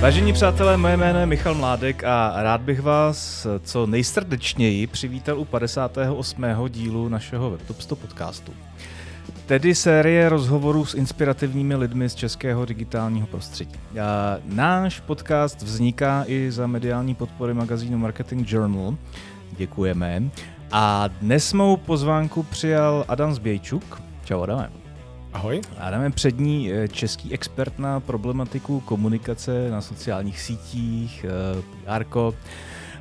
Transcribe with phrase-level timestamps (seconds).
[0.00, 5.44] Vážení přátelé, moje jméno je Michal Mládek a rád bych vás co nejsrdečněji přivítal u
[5.44, 6.44] 58.
[6.68, 8.52] dílu našeho WebTop 100 podcastu.
[9.46, 13.74] Tedy série rozhovorů s inspirativními lidmi z českého digitálního prostředí.
[14.00, 18.94] A náš podcast vzniká i za mediální podpory magazínu Marketing Journal.
[19.56, 20.22] Děkujeme.
[20.72, 24.02] A dnes mou pozvánku přijal Adam Zbějčuk.
[24.24, 24.87] Čau Adame.
[25.32, 25.60] Ahoj.
[25.78, 32.04] Adam přední eh, český expert na problematiku komunikace na sociálních sítích, eh, PR.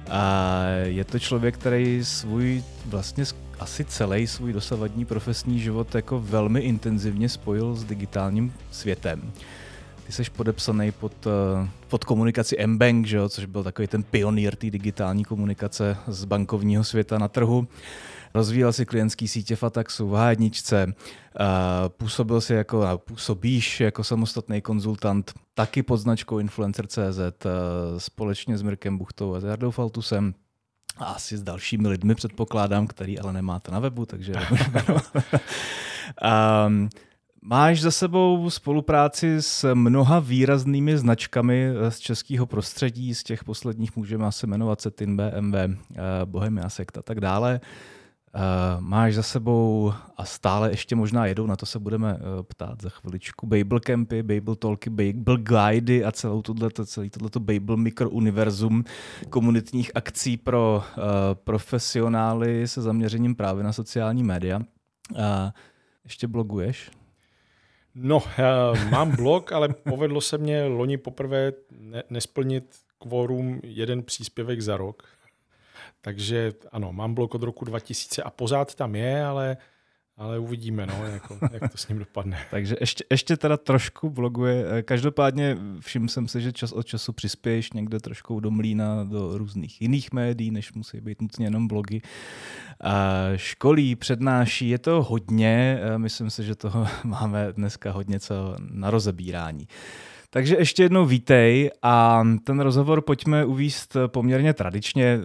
[0.10, 3.24] A je to člověk, který svůj vlastně
[3.60, 9.32] asi celý svůj dosavadní profesní život jako velmi intenzivně spojil s digitálním světem.
[10.06, 14.56] Ty jsi podepsaný pod, eh, pod komunikaci Mbank, že jo, což byl takový ten pionýr
[14.56, 17.68] té digitální komunikace z bankovního světa na trhu.
[18.38, 20.94] Rozvíjel si klientský sítě Fataxu v H1,
[21.88, 27.20] působil si jako, působíš jako samostatný konzultant, taky pod značkou Influencer.cz
[27.98, 30.34] společně s Mirkem Buchtou a Jardou Faltusem
[30.98, 34.34] a asi s dalšími lidmi předpokládám, který ale nemáte na webu, takže
[36.68, 36.90] um,
[37.42, 44.26] Máš za sebou spolupráci s mnoha výraznými značkami z českého prostředí, z těch posledních můžeme
[44.26, 45.56] asi jmenovat Cetin, BMW,
[46.26, 47.60] Bohemia Sekt a tak dále.
[48.38, 52.82] Uh, máš za sebou a stále ještě možná jedou, na to se budeme uh, ptát
[52.82, 58.84] za chviličku, Babel Campy, Babel Talky, Babel Guidy a celou tohleto, celý tohleto Babel mikrouniverzum
[59.30, 64.60] komunitních akcí pro uh, profesionály se zaměřením právě na sociální média.
[64.60, 65.20] Uh,
[66.04, 66.92] ještě bloguješ?
[67.96, 74.62] No, já mám blog, ale povedlo se mě loni poprvé ne- nesplnit kvórum jeden příspěvek
[74.62, 75.04] za rok.
[76.02, 79.58] Takže ano, mám blok od roku 2000 a pořád tam je, ale
[80.18, 82.38] ale uvidíme, no, jako, jak to s ním dopadne.
[82.52, 84.84] Takže ještě, ještě teda trošku bloguje.
[84.84, 89.82] Každopádně všiml jsem si, že čas od času přispěješ někde trošku do mlína, do různých
[89.82, 92.02] jiných médií, než musí být nutně jenom blogy.
[92.82, 95.80] A školí, přednáší, je to hodně.
[95.98, 99.68] Myslím si, že toho máme dneska hodně co na rozebírání.
[100.30, 105.20] Takže ještě jednou vítej a ten rozhovor pojďme uvíst poměrně tradičně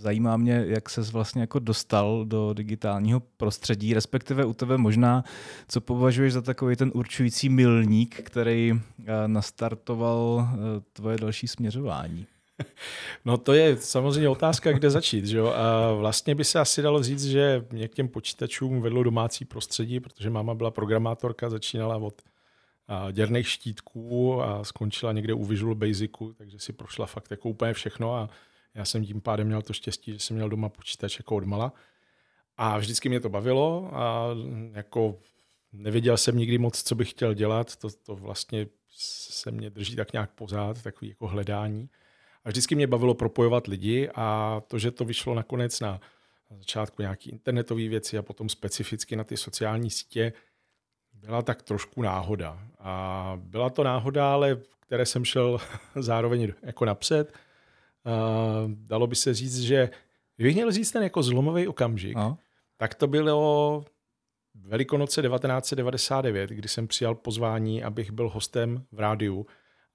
[0.00, 5.24] zajímá mě, jak se vlastně jako dostal do digitálního prostředí, respektive u tebe možná,
[5.68, 10.56] co považuješ za takový ten určující milník, který eh, nastartoval eh,
[10.92, 12.26] tvoje další směřování.
[13.24, 15.26] No to je samozřejmě otázka, kde začít.
[15.26, 15.46] Že jo?
[15.46, 20.00] A vlastně by se asi dalo říct, že mě k těm počítačům vedlo domácí prostředí,
[20.00, 22.22] protože máma byla programátorka, začínala od
[23.12, 28.14] děrných štítků a skončila někde u Visual Basicu, takže si prošla fakt jako úplně všechno
[28.14, 28.28] a
[28.74, 31.72] já jsem tím pádem měl to štěstí, že jsem měl doma počítač jako odmala.
[32.56, 34.26] A vždycky mě to bavilo a
[34.72, 35.18] jako
[35.72, 37.76] nevěděl jsem nikdy moc, co bych chtěl dělat.
[37.76, 38.66] To, to vlastně
[38.96, 41.88] se mě drží tak nějak pořád, takový jako hledání.
[42.44, 46.00] A vždycky mě bavilo propojovat lidi a to, že to vyšlo nakonec na,
[46.58, 50.32] začátku nějaký internetové věci a potom specificky na ty sociální sítě,
[51.12, 52.58] byla tak trošku náhoda.
[52.78, 55.58] A byla to náhoda, ale které jsem šel
[55.96, 57.32] zároveň jako napřed
[58.66, 59.90] dalo by se říct, že
[60.36, 62.38] kdybych měl říct ten jako zlomový okamžik, no.
[62.76, 63.84] tak to bylo
[64.54, 69.46] Velikonoce 1999, kdy jsem přijal pozvání, abych byl hostem v rádiu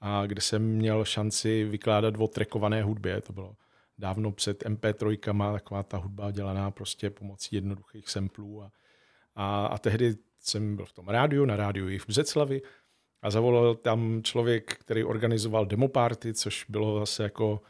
[0.02, 3.22] a kde jsem měl šanci vykládat o trekované hudbě.
[3.22, 3.56] To bylo
[3.98, 8.64] dávno před MP3, taková ta hudba dělaná prostě pomocí jednoduchých samplů.
[8.64, 8.72] A,
[9.36, 12.62] a, a tehdy jsem byl v tom rádiu, na rádiu i v Břeclavi
[13.22, 17.62] a zavolal tam člověk, který organizoval demoparty, což bylo zase jako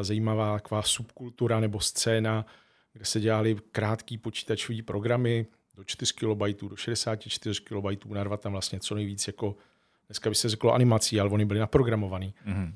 [0.00, 2.46] zajímavá taková subkultura nebo scéna,
[2.92, 8.80] kde se dělali krátký počítačové programy do 4 KB, do 64 KB, narvat tam vlastně
[8.80, 9.56] co nejvíc jako,
[10.08, 12.34] dneska by se řeklo animací, ale oni byli naprogramovaný.
[12.46, 12.74] Mm-hmm.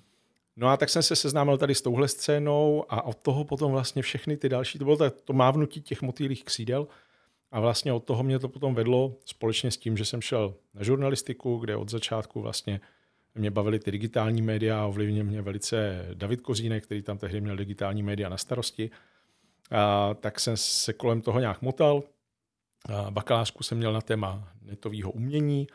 [0.56, 4.02] No a tak jsem se seznámil tady s touhle scénou a od toho potom vlastně
[4.02, 6.86] všechny ty další, to bylo to mávnutí těch motýlých křídel
[7.50, 10.82] a vlastně od toho mě to potom vedlo společně s tím, že jsem šel na
[10.82, 12.80] žurnalistiku, kde od začátku vlastně
[13.34, 17.56] mě bavily ty digitální média a ovlivnil mě velice David Kozínek, který tam tehdy měl
[17.56, 18.90] digitální média na starosti.
[19.70, 22.02] A, tak jsem se kolem toho nějak motal.
[22.88, 25.66] A bakalářku jsem měl na téma netového umění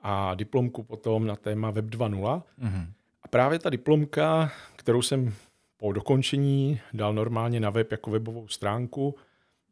[0.00, 2.42] a diplomku potom na téma Web 2.0.
[2.58, 2.86] Mm-hmm.
[3.22, 5.34] A právě ta diplomka, kterou jsem
[5.76, 9.14] po dokončení dal normálně na web jako webovou stránku,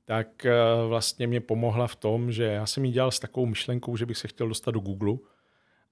[0.05, 0.55] tak e,
[0.88, 4.19] vlastně mě pomohla v tom, že já jsem ji dělal s takovou myšlenkou, že bych
[4.19, 5.14] se chtěl dostat do Google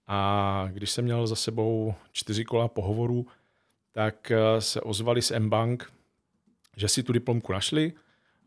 [0.06, 3.26] a když jsem měl za sebou čtyři kola pohovorů,
[3.92, 5.92] tak eh, se ozvali z M-Bank,
[6.76, 7.92] že si tu diplomku našli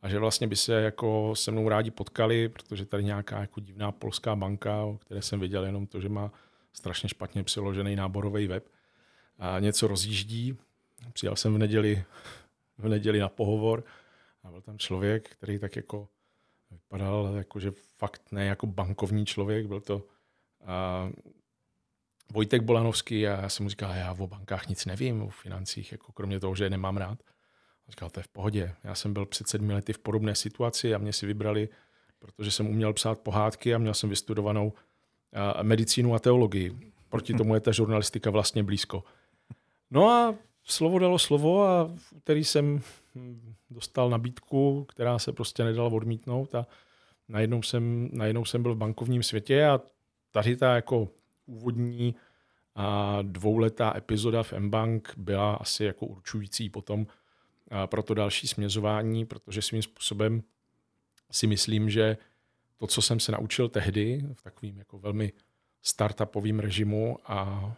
[0.02, 3.92] a že vlastně by se jako se mnou rádi potkali, protože tady nějaká jako divná
[3.92, 6.32] polská banka, o které jsem viděl jenom to, že má
[6.74, 8.70] strašně špatně přiložený náborový web,
[9.40, 10.58] a něco rozjíždí.
[11.14, 12.04] Přijel jsem v neděli,
[12.78, 13.84] v neděli na pohovor
[14.44, 16.08] a byl tam člověk, který tak jako
[16.72, 20.04] vypadal jako, že fakt ne jako bankovní člověk, byl to
[20.66, 21.10] a,
[22.34, 26.12] Vojtek Bolanovský a já jsem mu říkal, já o bankách nic nevím, o financích, jako
[26.12, 27.20] kromě toho, že je nemám rád.
[27.88, 28.76] A říkal, to je v pohodě.
[28.84, 31.70] Já jsem byl před sedmi lety v podobné situaci a mě si vybrali,
[32.20, 34.74] protože jsem uměl psát pohádky a měl jsem vystudovanou
[35.62, 36.94] medicínu a teologii.
[37.10, 39.04] Proti tomu je ta žurnalistika vlastně blízko.
[39.92, 42.82] No a slovo dalo slovo a v úterý jsem
[43.70, 46.68] dostal nabídku, která se prostě nedala odmítnout a
[47.28, 49.82] najednou jsem, najednou jsem byl v bankovním světě a
[50.32, 51.08] tady ta jako
[51.50, 52.16] úvodní
[52.76, 57.08] a dvouletá epizoda v Mbank byla asi jako určující potom
[57.86, 60.44] pro to další směřování, protože svým způsobem
[61.32, 62.18] si myslím, že
[62.78, 65.34] to, co jsem se naučil tehdy v takovým jako velmi
[65.82, 67.72] startupovým režimu a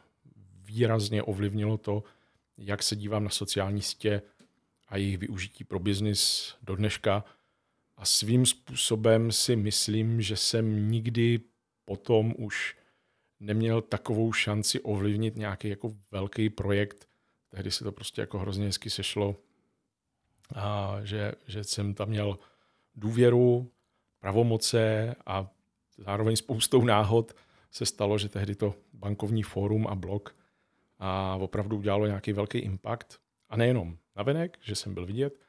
[0.64, 2.04] výrazně ovlivnilo to,
[2.58, 4.22] jak se dívám na sociální sítě
[4.88, 7.24] a jejich využití pro biznis do dneška.
[7.98, 11.40] A svým způsobem si myslím, že jsem nikdy
[11.86, 12.76] potom už
[13.42, 17.10] neměl takovou šanci ovlivnit nějaký jako velký projekt.
[17.50, 19.36] Tehdy se to prostě jako hrozně hezky sešlo.
[20.56, 22.40] A že, že jsem tam měl
[22.96, 23.72] důvěru,
[24.20, 25.52] pravomoce a
[25.98, 27.34] zároveň spoustou náhod
[27.72, 30.36] se stalo, že tehdy to bankovní fórum a blog
[31.00, 33.20] a opravdu udělalo nějaký velký impact.
[33.50, 35.40] A nejenom navenek, že jsem byl vidět,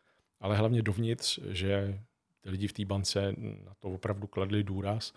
[0.41, 2.01] ale hlavně dovnitř, že
[2.41, 5.13] ty lidi v té bance na to opravdu kladli důraz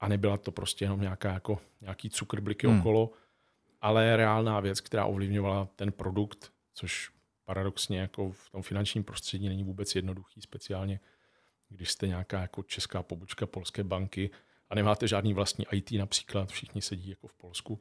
[0.00, 2.80] a nebyla to prostě jenom nějaká, jako, nějaký cukrbliky hmm.
[2.80, 3.10] okolo,
[3.80, 7.10] ale reálná věc, která ovlivňovala ten produkt, což
[7.44, 11.00] paradoxně jako v tom finančním prostředí není vůbec jednoduchý, speciálně
[11.68, 14.30] když jste nějaká jako česká pobočka polské banky
[14.70, 17.80] a nemáte žádný vlastní IT například, všichni sedí jako v Polsku,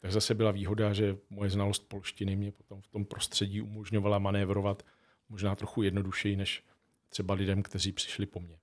[0.00, 4.82] tak zase byla výhoda, že moje znalost polštiny mě potom v tom prostředí umožňovala manévrovat
[5.28, 6.64] možná trochu jednodušeji než
[7.08, 8.58] třeba lidem, kteří přišli po mně.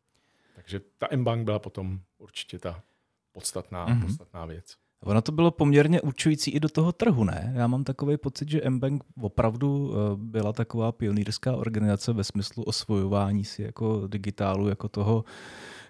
[0.58, 2.84] Takže ta M-Bank byla potom určitě ta
[3.32, 4.02] podstatná, mm-hmm.
[4.02, 4.76] podstatná věc.
[5.04, 7.54] Ono to bylo poměrně určující i do toho trhu, ne?
[7.56, 13.46] Já mám takový pocit, že M-Bank opravdu eh, byla taková pionýrská organizace ve smyslu osvojování
[13.46, 15.26] si jako digitálu, jako toho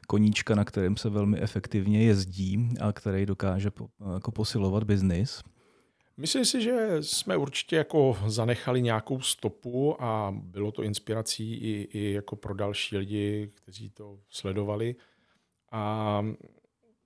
[0.08, 3.72] koníčka, na kterém se velmi efektivně jezdí a který dokáže
[4.14, 5.44] jako posilovat biznis.
[6.18, 12.14] Myslím si, že jsme určitě jako zanechali nějakou stopu a bylo to inspirací i, i
[12.14, 14.96] jako pro další lidi, kteří to sledovali.
[15.72, 16.26] A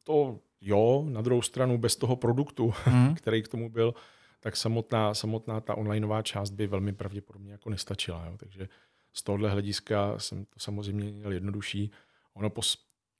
[0.03, 3.15] to jo, na druhou stranu bez toho produktu, mm.
[3.15, 3.93] který k tomu byl,
[4.39, 8.25] tak samotná, samotná ta onlineová část by velmi pravděpodobně jako nestačila.
[8.25, 8.37] Jo.
[8.37, 8.67] Takže
[9.13, 11.91] z tohohle hlediska jsem to samozřejmě měl jednodušší.
[12.33, 12.61] Ono po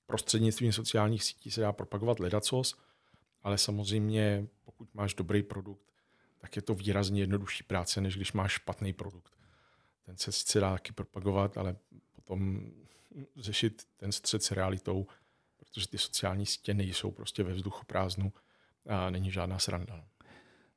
[0.06, 2.76] prostřednictvím sociálních sítí se dá propagovat ledacos,
[3.44, 4.48] ale samozřejmě
[4.82, 5.94] pokud máš dobrý produkt,
[6.38, 9.34] tak je to výrazně jednodušší práce, než když máš špatný produkt.
[10.06, 11.76] Ten se sice dá taky propagovat, ale
[12.12, 12.72] potom
[13.36, 15.08] řešit ten střed s realitou
[15.58, 18.34] protože ty sociální sítě nejsou prostě ve vzduchu prázdnu
[18.88, 19.96] a není žádná sranda.
[19.96, 20.04] No.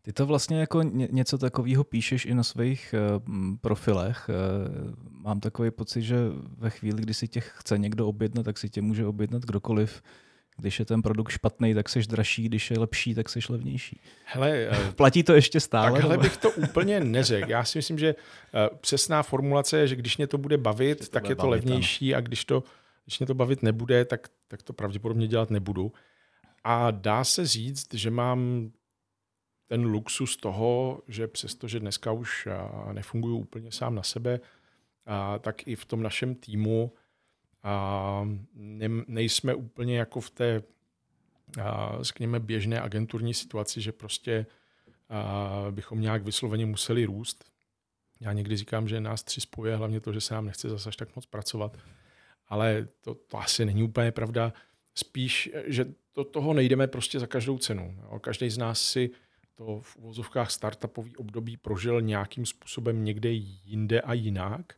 [0.02, 4.28] Ty to vlastně jako něco takového píšeš i na svých uh, profilech.
[4.28, 6.16] Uh, mám takový pocit, že
[6.58, 10.02] ve chvíli, kdy si tě chce někdo objednat, tak si tě může objednat kdokoliv.
[10.56, 14.00] Když je ten produkt špatný, tak seš dražší, když je lepší, tak seš levnější.
[14.24, 15.92] Hele, Platí to ještě stále?
[15.92, 17.50] Takhle bych to úplně neřekl.
[17.50, 18.14] Já si myslím, že
[18.80, 21.50] přesná formulace je, že když mě to bude bavit, to tak bude je to bavit,
[21.50, 22.18] levnější ano.
[22.18, 22.64] a když to
[23.04, 25.92] když mě to bavit nebude, tak, tak to pravděpodobně dělat nebudu.
[26.64, 28.70] A dá se říct, že mám
[29.66, 32.48] ten luxus toho, že přestože dneska už
[32.92, 34.40] nefunguju úplně sám na sebe,
[35.06, 36.92] a tak i v tom našem týmu
[37.64, 40.62] a ne, nejsme úplně jako v té,
[41.62, 44.46] a, řekněme, běžné agenturní situaci, že prostě
[45.08, 47.44] a, bychom nějak vysloveně museli růst.
[48.20, 51.16] Já někdy říkám, že nás tři spojuje hlavně to, že se nám nechce zase tak
[51.16, 51.76] moc pracovat
[52.48, 54.52] ale to, to asi není úplně pravda.
[54.94, 57.98] Spíš, že do toho nejdeme prostě za každou cenu.
[58.20, 59.10] Každý z nás si
[59.54, 64.74] to v uvozovkách startupový období prožil nějakým způsobem někde jinde a jinak.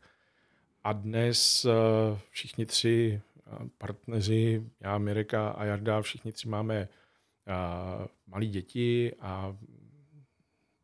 [0.86, 8.08] A dnes eh, všichni tři eh, partneři, já, Mireka a Jarda, všichni tři máme eh,
[8.26, 9.56] malí děti a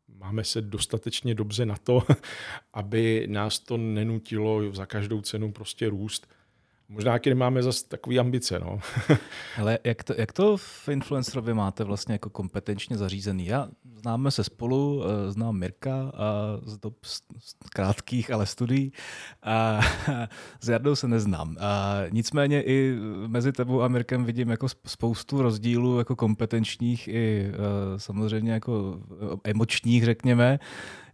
[0.07, 2.03] máme se dostatečně dobře na to,
[2.73, 6.27] aby nás to nenutilo za každou cenu prostě růst
[6.93, 8.59] Možná taky nemáme zase takové ambice.
[8.59, 8.79] No.
[9.57, 13.45] Ale jak to, jak to v influencerovi máte vlastně jako kompetenčně zařízený?
[13.45, 16.93] Já známe se spolu, eh, znám Mirka a z dob
[17.73, 18.91] krátkých, ale studií.
[19.43, 19.81] A
[20.61, 21.57] s Jardou se neznám.
[21.59, 22.95] A nicméně i
[23.27, 27.53] mezi tebou a Mirkem vidím jako spoustu rozdílů jako kompetenčních i eh,
[27.99, 28.99] samozřejmě jako
[29.43, 30.59] emočních, řekněme.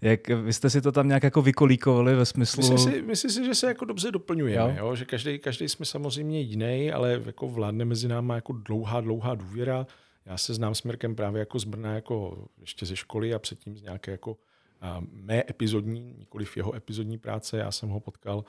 [0.01, 2.61] Jak vy jste si to tam nějak jako vykolíkovali ve smyslu...
[2.61, 4.85] Myslím si, myslím si že se jako dobře doplňujeme, jo?
[4.85, 4.95] Jo?
[4.95, 9.87] že každý, každý jsme samozřejmě jiný, ale jako vládne mezi náma jako dlouhá, dlouhá důvěra.
[10.25, 13.77] Já se znám s Mirkem právě jako z Brna, jako ještě ze školy a předtím
[13.77, 14.37] z nějaké jako
[14.81, 17.57] a mé epizodní, nikoli v jeho epizodní práce.
[17.57, 18.45] Já jsem ho potkal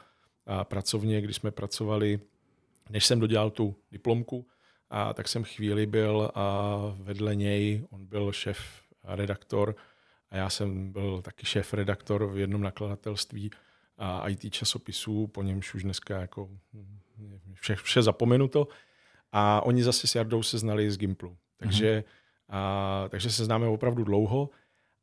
[0.46, 2.20] a pracovně, když jsme pracovali,
[2.90, 4.46] než jsem dodělal tu diplomku,
[4.90, 8.58] a tak jsem chvíli byl a vedle něj, on byl šéf
[9.04, 9.76] redaktor
[10.30, 13.50] a já jsem byl taky šéf redaktor v jednom nakladatelství
[13.98, 16.50] a IT časopisů, po němž už dneska jako
[17.54, 18.68] vše, vše zapomenuto.
[19.32, 21.36] A oni zase s Jardou se znali z Gimplu.
[21.56, 22.04] Takže, mm-hmm.
[22.48, 24.50] a, takže se známe opravdu dlouho.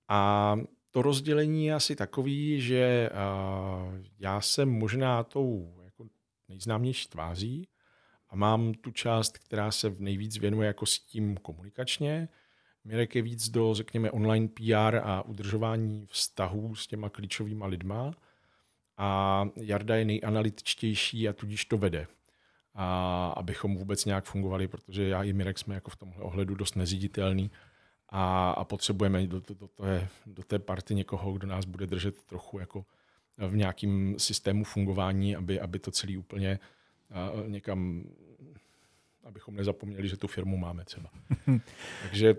[0.08, 0.56] A
[0.92, 6.06] to rozdělení je asi takový, že a, já jsem možná tou jako
[6.50, 7.68] nejznámější tváří
[8.30, 12.30] a mám tu část, která se nejvíc věnuje jako s tím komunikačně.
[12.88, 18.12] Mirek je víc do, řekněme, online PR a udržování vztahů s těma klíčovými lidma.
[18.98, 22.08] A Jarda je nejanalytičtější a tudíž to vede.
[22.74, 26.76] A abychom vůbec nějak fungovali, protože já i Mirek jsme jako v tomhle ohledu dost
[26.76, 27.52] neziditelný
[28.10, 32.24] a, a potřebujeme do, do, do, té, do té party někoho, kdo nás bude držet
[32.24, 32.86] trochu jako
[33.38, 36.60] v nějakém systému fungování, aby, aby to celý úplně
[37.48, 38.04] někam,
[39.24, 41.10] abychom nezapomněli, že tu firmu máme třeba.
[42.02, 42.36] Takže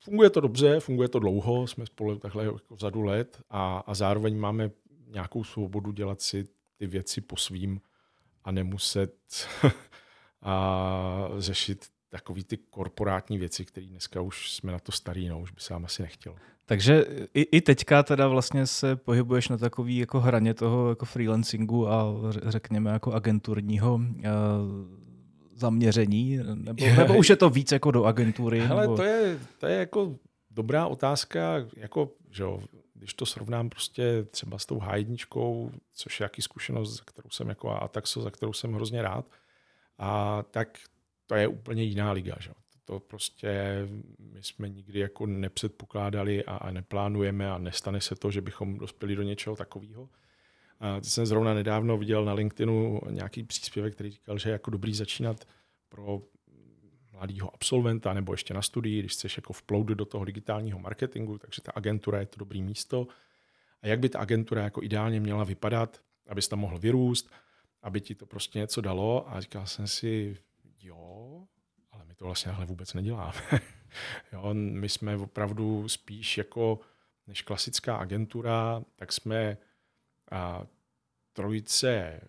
[0.00, 4.38] funguje to dobře, funguje to dlouho, jsme spolu takhle jako vzadu let a, a zároveň
[4.38, 4.70] máme
[5.06, 6.44] nějakou svobodu dělat si
[6.76, 7.80] ty věci po svým
[8.44, 9.14] a nemuset
[10.42, 15.50] a řešit takový ty korporátní věci, které dneska už jsme na to starý, no, už
[15.50, 16.36] by se vám asi nechtělo.
[16.66, 21.88] Takže i, i teďka teda vlastně se pohybuješ na takový jako hraně toho jako freelancingu
[21.88, 25.07] a řekněme jako agenturního uh,
[25.58, 26.38] zaměření?
[26.54, 28.60] Nebo, nebo už je to víc jako do agentury?
[28.60, 28.96] Hele, nebo...
[28.96, 30.16] to, je, to je jako
[30.50, 32.62] dobrá otázka, jako, že jo,
[32.94, 37.48] když to srovnám prostě třeba s tou H1, což je jaký zkušenost, za kterou jsem
[37.48, 39.26] jako Ataxo, za kterou jsem hrozně rád,
[39.98, 40.78] a tak
[41.26, 42.34] to je úplně jiná liga.
[42.40, 42.50] Že?
[42.84, 43.82] To prostě
[44.18, 49.16] my jsme nikdy jako nepředpokládali a, a neplánujeme a nestane se to, že bychom dospěli
[49.16, 50.08] do něčeho takového.
[50.80, 54.94] A jsem zrovna nedávno viděl na LinkedInu nějaký příspěvek, který říkal, že je jako dobrý
[54.94, 55.44] začínat
[55.88, 56.22] pro
[57.12, 61.62] mladého absolventa nebo ještě na studii, když chceš jako vplout do toho digitálního marketingu, takže
[61.62, 63.06] ta agentura je to dobrý místo.
[63.82, 67.30] A jak by ta agentura jako ideálně měla vypadat, abys tam mohl vyrůst,
[67.82, 69.30] aby ti to prostě něco dalo.
[69.30, 70.36] A říkal jsem si,
[70.82, 71.42] jo,
[71.92, 73.40] ale my to vlastně ale vůbec neděláme.
[74.32, 76.80] jo, my jsme opravdu spíš jako
[77.26, 79.56] než klasická agentura, tak jsme
[80.30, 80.66] a,
[81.32, 82.20] trojice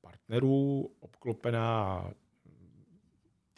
[0.00, 2.04] partnerů obklopená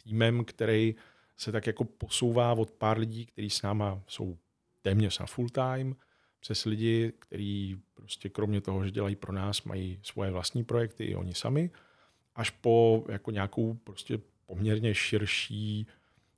[0.03, 0.95] týmem, který
[1.37, 4.37] se tak jako posouvá od pár lidí, kteří s náma jsou
[4.81, 5.95] téměř na full time,
[6.39, 11.15] přes lidi, kteří prostě kromě toho, že dělají pro nás, mají svoje vlastní projekty i
[11.15, 11.71] oni sami,
[12.35, 15.87] až po jako nějakou prostě poměrně širší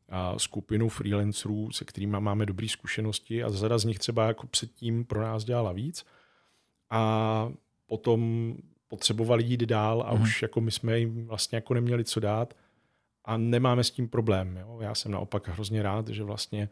[0.10, 5.06] a skupinu freelancerů, se kterými máme dobré zkušenosti a zada z nich třeba jako předtím
[5.06, 6.06] pro nás dělala víc.
[6.96, 7.52] A
[7.86, 8.54] potom
[8.88, 10.22] potřebovali jít dál a mm.
[10.22, 12.54] už jako my jsme jim vlastně jako neměli co dát
[13.26, 14.58] a nemáme s tím problém.
[14.58, 14.80] Jo?
[14.82, 16.70] Já jsem naopak hrozně rád, že vlastně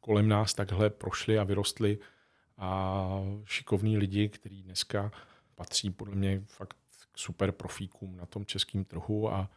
[0.00, 1.98] kolem nás takhle prošli a vyrostli
[2.58, 5.12] a šikovní lidi, kteří dneska
[5.54, 6.76] patří podle mě fakt
[7.12, 9.50] k super profíkům na tom českém trhu a,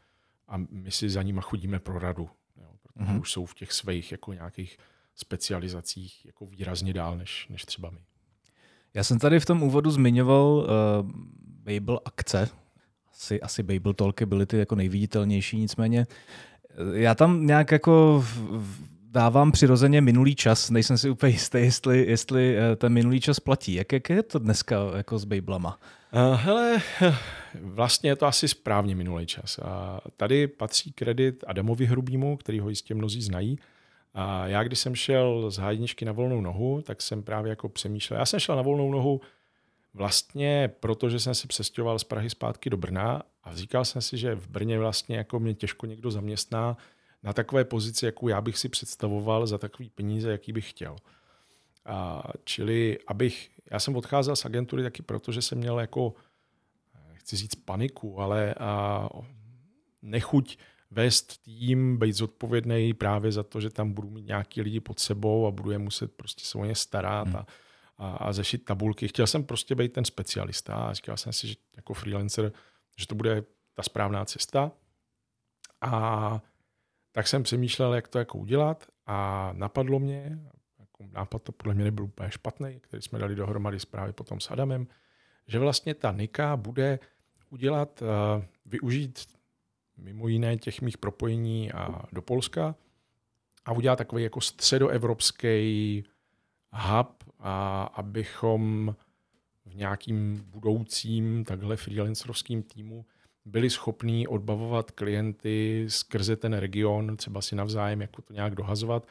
[0.48, 2.72] a my si za nima chodíme pro radu, jo?
[2.82, 3.20] protože mm-hmm.
[3.20, 4.78] už jsou v těch svých jako nějakých
[5.16, 8.09] specializacích jako výrazně dál než, než třeba my.
[8.94, 11.12] Já jsem tady v tom úvodu zmiňoval uh,
[11.64, 12.50] Babel akce,
[13.12, 16.08] asi, asi Babel Talky byly ty jako nejviditelnější, nicméně
[16.72, 18.26] eh, já tam nějak jako
[19.12, 23.74] dávám přirozeně minulý čas, nejsem si úplně jistý, jestli, jestli eh, ten minulý čas platí.
[23.74, 25.80] Jak, jak je to dneska jako s Babelama?
[26.14, 26.78] Uh, hele,
[27.62, 29.60] vlastně je to asi správně minulý čas.
[29.60, 33.60] A tady patří kredit Adamovi Hrubýmu, který ho jistě mnozí znají.
[34.14, 38.20] A já, když jsem šel z hádničky na volnou nohu, tak jsem právě jako přemýšlel.
[38.20, 39.22] Já jsem šel na volnou nohu
[39.94, 44.36] Vlastně protože jsem si přestěhoval z Prahy zpátky do Brna a říkal jsem si, že
[44.36, 46.78] v Brně vlastně jako mě těžko někdo zaměstná
[47.24, 50.96] na takové pozici, jakou já bych si představoval za takový peníze, jaký bych chtěl.
[51.86, 56.14] A, čili abych, já jsem odcházel z agentury taky proto, že jsem měl jako,
[57.14, 59.10] chci říct paniku, ale a,
[60.02, 60.58] nechuť
[60.92, 65.48] vést tým, být zodpovědný právě za to, že tam budu mít nějaký lidi pod sebou
[65.48, 67.36] a budu je muset prostě se o ně starat hmm.
[67.36, 67.46] a,
[67.98, 69.08] a, a zešit tabulky.
[69.08, 72.52] Chtěl jsem prostě být ten specialista a říkal jsem si, že jako freelancer,
[72.98, 73.44] že to bude
[73.74, 74.72] ta správná cesta.
[75.82, 76.42] A
[77.12, 80.40] tak jsem přemýšlel, jak to jako udělat a napadlo mě,
[80.80, 84.52] jako nápad to podle mě nebyl úplně špatný, který jsme dali dohromady právě potom s
[84.52, 84.88] Adamem,
[85.48, 87.00] že vlastně ta Nika bude
[87.50, 89.39] udělat, uh, využít
[90.00, 92.76] mimo jiné těch mých propojení a do Polska
[93.66, 96.04] a udělat takový jako středoevropský
[96.74, 98.96] hub, a abychom
[99.66, 103.06] v nějakým budoucím takhle freelancerovským týmu
[103.46, 109.08] byli schopní odbavovat klienty skrze ten region, třeba si navzájem jako to nějak dohazovat.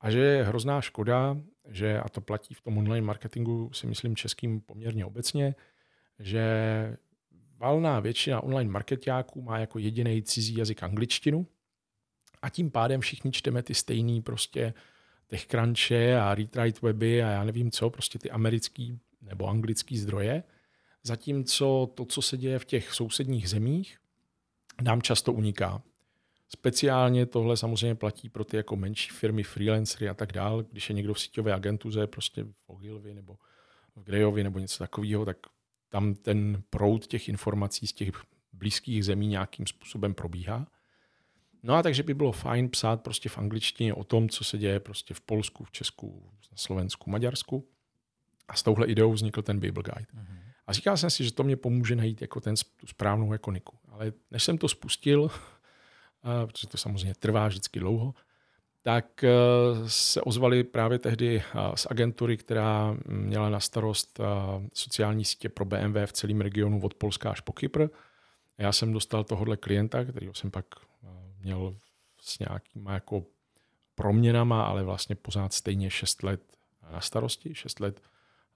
[0.00, 1.36] A že je hrozná škoda,
[1.68, 5.54] že, a to platí v tom online marketingu, si myslím českým poměrně obecně,
[6.18, 6.96] že
[7.58, 11.46] valná většina online marketáků má jako jediný cizí jazyk angličtinu
[12.42, 14.74] a tím pádem všichni čteme ty stejný prostě
[15.26, 20.42] TechCrunche a Retright Weby a já nevím co, prostě ty americký nebo anglický zdroje–
[21.06, 23.98] Zatímco to, co se děje v těch sousedních zemích,
[24.82, 25.82] nám často uniká.
[26.48, 30.62] Speciálně tohle samozřejmě platí pro ty jako menší firmy, freelancery a tak dál.
[30.62, 33.36] Když je někdo v síťové agentuře, prostě v Ogilvy nebo
[33.96, 35.36] v Grejovi nebo něco takového, tak
[35.88, 40.66] tam ten proud těch informací z těch blízkých zemí nějakým způsobem probíhá.
[41.62, 44.80] No a takže by bylo fajn psát prostě v angličtině o tom, co se děje
[44.80, 47.68] prostě v Polsku, v Česku, na Slovensku, Maďarsku.
[48.48, 50.06] A s touhle ideou vznikl ten Bible Guide.
[50.14, 50.38] Mm-hmm.
[50.66, 53.78] A říkal jsem si, že to mě pomůže najít jako ten, tu správnou ikoniku.
[53.88, 55.30] Ale než jsem to spustil,
[56.46, 58.14] protože to samozřejmě trvá vždycky dlouho,
[58.86, 59.30] tak e,
[59.86, 61.42] se ozvali právě tehdy
[61.74, 64.20] z agentury, která měla na starost
[64.72, 67.86] sociální sítě pro BMW v celém regionu od Polska až po Kypr.
[68.58, 70.64] Já jsem dostal tohohle klienta, kterého jsem pak
[71.38, 71.76] měl
[72.20, 73.24] s nějakýma jako
[73.94, 76.42] proměnama, ale vlastně pořád stejně 6 let
[76.92, 78.02] na starosti, 6 let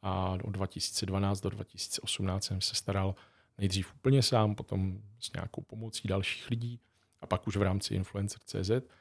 [0.03, 3.15] a od 2012 do 2018 jsem se staral
[3.59, 6.81] nejdřív úplně sám, potom s nějakou pomocí dalších lidí
[7.21, 9.00] a pak už v rámci Influencer.cz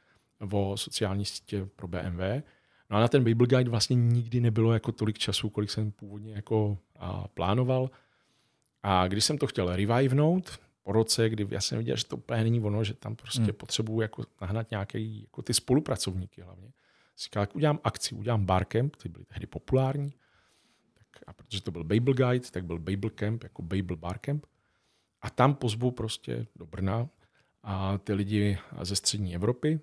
[0.51, 2.21] o sociální sítě pro BMW.
[2.89, 6.33] No a na ten Bible Guide vlastně nikdy nebylo jako tolik času, kolik jsem původně
[6.33, 7.89] jako a, plánoval.
[8.83, 12.43] A když jsem to chtěl revivenout, po roce, kdy já jsem viděl, že to úplně
[12.43, 13.53] není ono, že tam prostě hmm.
[13.53, 16.71] potřebuju jako nahnat nějaké jako ty spolupracovníky hlavně.
[17.17, 20.13] Říkal, jak udělám akci, udělám barcamp, ty byly tehdy populární,
[21.27, 24.45] a protože to byl Babel Guide, tak byl Babel Camp, jako Babel Bar Camp.
[25.21, 27.09] A tam pozvu prostě do Brna
[27.63, 29.79] a ty lidi ze střední Evropy.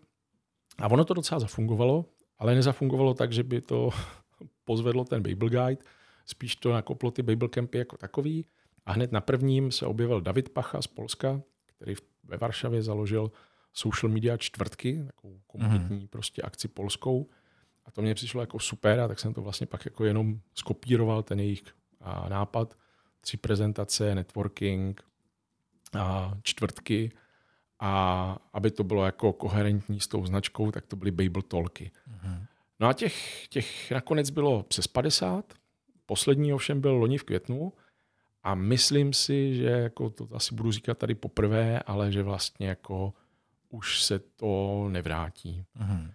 [0.79, 2.05] A ono to docela zafungovalo,
[2.39, 3.91] ale nezafungovalo tak, že by to
[4.65, 5.83] pozvedlo ten Babel Guide,
[6.27, 8.47] spíš to nakoplo ty Babel Campy jako takový.
[8.87, 11.43] A hned na prvním se objevil David Pacha z Polska,
[11.77, 13.31] který ve Varšavě založil
[13.73, 16.09] social media čtvrtky, takovou komunitní mm.
[16.09, 17.29] prostě akci polskou.
[17.85, 21.23] A to mě přišlo jako super a tak jsem to vlastně pak jako jenom skopíroval,
[21.23, 21.63] ten jejich
[22.29, 22.79] nápad.
[23.21, 25.03] Tři prezentace, networking,
[25.99, 27.13] a čtvrtky
[27.81, 31.91] a aby to bylo jako koherentní s tou značkou, tak to byly Babel Talky.
[32.09, 32.47] Mm-hmm.
[32.81, 35.55] No a těch, těch nakonec bylo přes 50.
[36.07, 37.73] Poslední ovšem byl loni v květnu
[38.43, 43.15] a myslím si, že jako to asi budu říkat tady poprvé, ale že vlastně jako
[43.69, 45.65] už se to nevrátí.
[45.81, 46.13] Mm-hmm.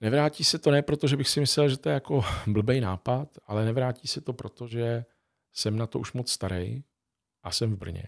[0.00, 3.28] Nevrátí se to ne proto, že bych si myslel, že to je jako blbej nápad,
[3.46, 5.04] ale nevrátí se to proto, že
[5.52, 6.84] jsem na to už moc starý
[7.42, 8.04] a jsem v Brně.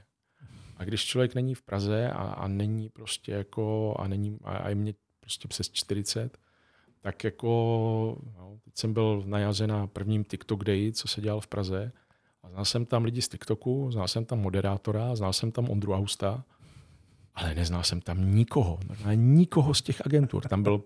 [0.83, 4.69] A když člověk není v Praze a, a není prostě jako, a, není, a, a
[4.69, 6.39] je mě prostě přes 40,
[7.01, 7.49] tak jako,
[8.39, 11.93] no, teď jsem byl na jaře na prvním TikTok Day, co se dělal v Praze,
[12.43, 15.95] a znal jsem tam lidi z TikToku, znal jsem tam moderátora, znal jsem tam Ondru
[15.95, 16.45] Austa,
[17.35, 18.79] ale neznal jsem tam nikoho,
[19.15, 20.49] nikoho z těch agentur.
[20.49, 20.85] Tam byl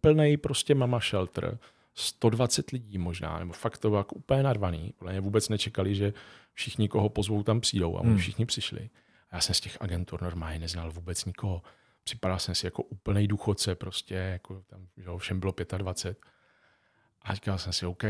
[0.00, 1.58] plný prostě mama shelter,
[1.94, 4.94] 120 lidí možná, nebo fakt to bylo jako úplně narvaný.
[4.98, 6.12] Podle vůbec nečekali, že
[6.52, 8.18] všichni, koho pozvou, tam přijdou a oni hmm.
[8.18, 8.90] všichni přišli.
[9.30, 11.62] A já jsem z těch agentur normálně neznal vůbec nikoho.
[12.04, 16.18] Připadal jsem si jako úplný důchodce, prostě, jako tam že všem bylo 25.
[17.22, 18.04] A říkal jsem si, OK,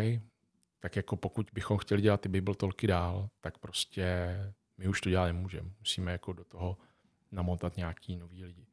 [0.81, 4.37] tak jako pokud bychom chtěli dělat ty Bible tolky dál, tak prostě
[4.79, 5.71] my už to dělat nemůžeme.
[5.79, 6.77] Musíme jako do toho
[7.33, 8.67] namotat nějaký nový lidi.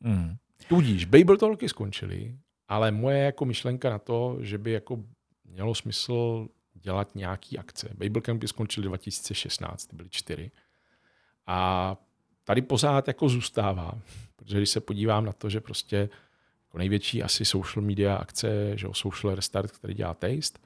[0.00, 0.36] Hmm.
[0.68, 5.04] Tudíž Babel Talky skončily, ale moje jako myšlenka na to, že by jako
[5.44, 7.88] mělo smysl dělat nějaký akce.
[7.94, 10.50] Babel Campy skončily 2016, ty byly čtyři.
[11.46, 11.96] A
[12.44, 13.92] tady pořád jako zůstává,
[14.36, 16.08] protože když se podívám na to, že prostě
[16.66, 20.58] jako největší asi social media akce, že o Social Restart, který dělá Taste,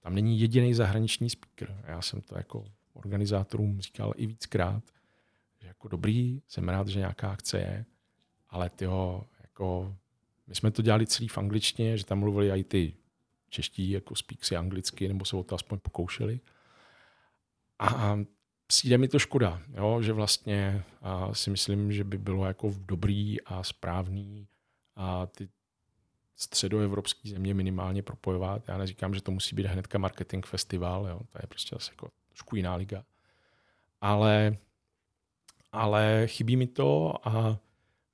[0.00, 1.76] tam není jediný zahraniční speaker.
[1.86, 4.82] Já jsem to jako organizátorům říkal i víckrát,
[5.60, 7.84] že jako dobrý, jsem rád, že nějaká akce je,
[8.50, 9.96] ale tyho, jako,
[10.46, 12.94] my jsme to dělali celý v angličtině, že tam mluvili i ty
[13.48, 16.40] čeští jako speaksy anglicky, nebo se o to aspoň pokoušeli.
[17.78, 18.18] A
[18.66, 23.40] přijde mi to škoda, jo, že vlastně a si myslím, že by bylo jako dobrý
[23.40, 24.48] a správný
[24.96, 25.48] a ty
[26.36, 28.68] středoevropské země minimálně propojovat.
[28.68, 32.08] Já neříkám, že to musí být hnedka marketing festival, jo, to je prostě asi jako
[32.28, 33.04] trošku jiná liga.
[34.00, 34.56] Ale,
[35.72, 37.58] ale chybí mi to a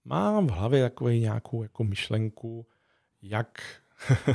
[0.05, 2.67] mám v hlavě takový nějakou jako myšlenku,
[3.23, 3.63] jak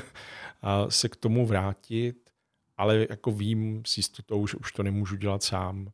[0.89, 2.29] se k tomu vrátit,
[2.77, 5.91] ale jako vím s jistotou, že už to nemůžu dělat sám,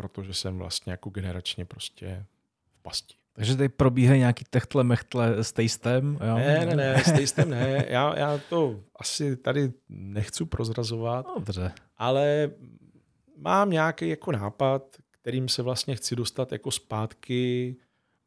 [0.00, 2.26] protože jsem vlastně jako generačně prostě
[2.72, 3.14] v pasti.
[3.32, 6.18] Takže tady probíhají nějaký techtle mechtle s tejstem?
[6.28, 6.34] Jo?
[6.34, 7.86] Ne, ne, ne, s tejstem ne.
[7.88, 11.26] Já, já to asi tady nechci prozrazovat.
[11.34, 11.72] Dobře.
[11.96, 12.50] Ale
[13.36, 17.76] mám nějaký jako nápad, kterým se vlastně chci dostat jako zpátky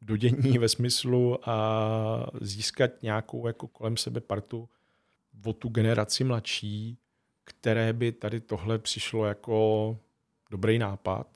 [0.02, 4.68] do dění ve smyslu a získat nějakou jako kolem sebe partu
[5.44, 6.98] o tu generaci mladší,
[7.44, 9.98] které by tady tohle přišlo jako
[10.50, 11.26] dobrý nápad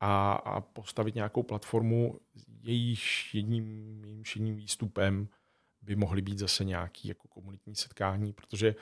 [0.00, 2.20] a, a postavit nějakou platformu,
[2.62, 5.28] jejíž jedním, jedním jedním výstupem
[5.82, 8.74] by mohly být zase nějaký jako komunitní setkání, protože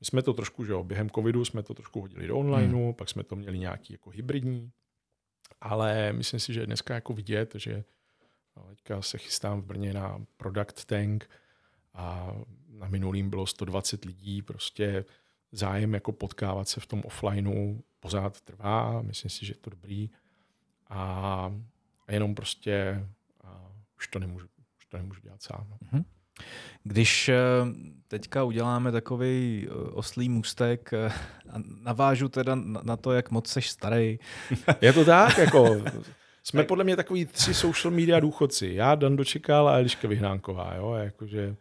[0.00, 2.94] my jsme to trošku, že jo, během covidu jsme to trošku hodili do onlineu, hmm.
[2.94, 4.70] pak jsme to měli nějaký jako hybridní,
[5.60, 7.84] ale myslím si, že dneska jako vidět, že
[8.56, 11.30] no, teďka se chystám v Brně na Product Tank
[11.94, 12.34] a
[12.68, 15.04] na minulým bylo 120 lidí, prostě
[15.52, 20.10] zájem jako potkávat se v tom offlineu pořád trvá, myslím si, že je to dobrý
[20.88, 21.52] a
[22.08, 23.06] jenom prostě
[23.44, 24.46] a už to nemůžu,
[24.78, 25.66] už to nemůžu dělat sám.
[25.70, 25.76] No.
[25.76, 26.04] Mm-hmm.
[26.82, 27.34] Když eh,
[28.08, 31.12] teďka uděláme takový eh, oslý můstek eh,
[31.50, 34.18] a navážu teda na to, jak moc seš starý.
[34.80, 35.82] Je to tak, jako
[36.42, 36.68] jsme tak.
[36.68, 38.72] podle mě takový tři social media důchodci.
[38.74, 40.74] Já, Dan Dočekal a Eliška Vyhnánková.
[40.74, 40.92] Jo?
[40.92, 41.56] Jakože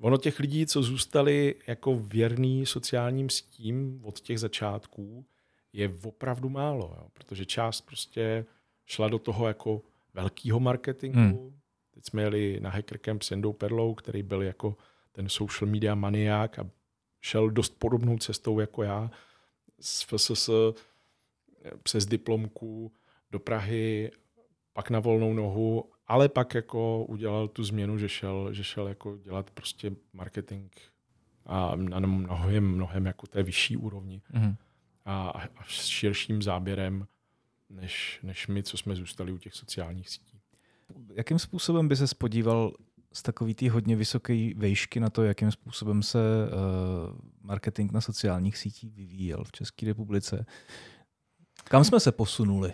[0.00, 5.24] ono těch lidí, co zůstali jako věrný sociálním sítím od těch začátků,
[5.72, 7.08] je opravdu málo, jo?
[7.12, 8.44] protože část prostě
[8.88, 9.82] šla do toho jako
[10.14, 11.18] velkého marketingu.
[11.18, 11.58] Hmm.
[11.94, 14.76] Teď jsme jeli na Hacker Camp s Jendou Perlou, který byl jako
[15.12, 16.70] ten social media maniák a
[17.20, 19.10] šel dost podobnou cestou jako já
[19.80, 20.50] z FSS
[21.82, 22.92] přes diplomku
[23.30, 24.10] do Prahy,
[24.72, 29.16] pak na volnou nohu, ale pak jako udělal tu změnu, že šel, že šel jako
[29.16, 30.72] dělat prostě marketing
[31.46, 34.56] a na mnohem, mnohem jako té vyšší úrovni mm.
[35.04, 37.06] a, a s širším záběrem
[37.70, 40.40] než, než my, co jsme zůstali u těch sociálních sítí.
[41.14, 42.72] Jakým způsobem by se spodíval
[43.12, 48.58] z takový ty hodně vysoké vejšky na to, jakým způsobem se uh, marketing na sociálních
[48.58, 50.46] sítích vyvíjel v České republice?
[51.64, 52.72] Kam jsme se posunuli?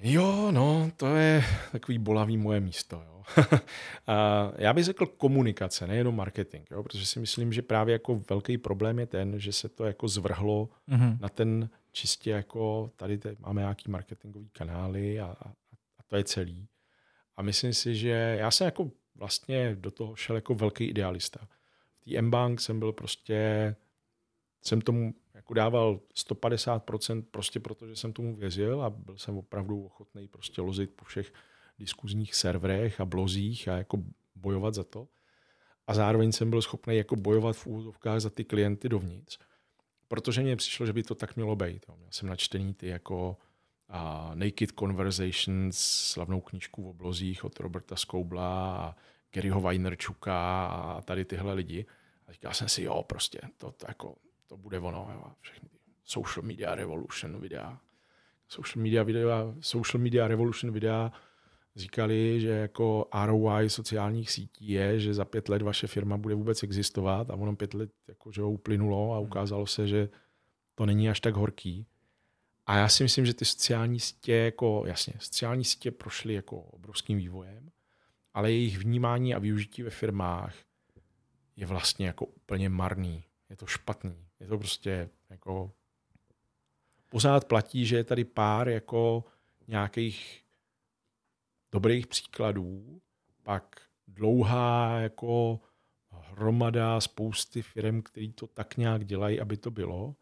[0.00, 3.02] Jo, no, to je takový bolavý moje místo.
[3.06, 3.22] Jo.
[4.06, 8.58] a já bych řekl komunikace, nejenom marketing, jo, protože si myslím, že právě jako velký
[8.58, 11.18] problém je ten, že se to jako zvrhlo mm-hmm.
[11.20, 15.48] na ten čistě jako tady te, máme nějaký marketingový kanály a, a,
[15.98, 16.68] a to je celý.
[17.36, 21.48] A myslím si, že já jsem jako vlastně do toho šel jako velký idealista.
[22.00, 23.76] V té M-Bank jsem byl prostě,
[24.62, 29.84] jsem tomu jako dával 150% prostě proto, že jsem tomu věřil a byl jsem opravdu
[29.84, 31.32] ochotný prostě lozit po všech
[31.78, 34.02] diskuzních serverech a blozích a jako
[34.34, 35.08] bojovat za to.
[35.86, 39.38] A zároveň jsem byl schopný jako bojovat v úvodovkách za ty klienty dovnitř
[40.08, 41.86] protože mně přišlo, že by to tak mělo být.
[41.96, 43.36] Měl jsem načtený ty jako
[43.90, 48.96] uh, Naked Conversations, slavnou knížku v oblozích od Roberta Skoubla a
[49.32, 51.86] Garyho Weinerčuka a tady tyhle lidi.
[52.26, 54.14] A říkal jsem si, jo, prostě, to, to, jako,
[54.46, 55.10] to bude ono.
[55.12, 55.32] Jo.
[55.40, 55.68] Všechny
[56.04, 57.80] social media revolution videa.
[58.48, 61.12] Social media, videa, social media revolution videa
[61.78, 66.62] říkali, že jako ROI sociálních sítí je, že za pět let vaše firma bude vůbec
[66.62, 70.08] existovat a ono pět let jako, že ho uplynulo a ukázalo se, že
[70.74, 71.86] to není až tak horký.
[72.66, 77.18] A já si myslím, že ty sociální sítě, jako jasně, sociální sítě prošly jako obrovským
[77.18, 77.70] vývojem,
[78.34, 80.54] ale jejich vnímání a využití ve firmách
[81.56, 83.24] je vlastně jako úplně marný.
[83.50, 84.26] Je to špatný.
[84.40, 85.72] Je to prostě jako
[87.08, 89.24] pořád platí, že je tady pár jako
[89.68, 90.44] nějakých
[91.72, 93.00] dobrých příkladů,
[93.42, 93.76] pak
[94.08, 95.60] dlouhá jako
[96.10, 100.14] hromada spousty firm, který to tak nějak dělají, aby to bylo.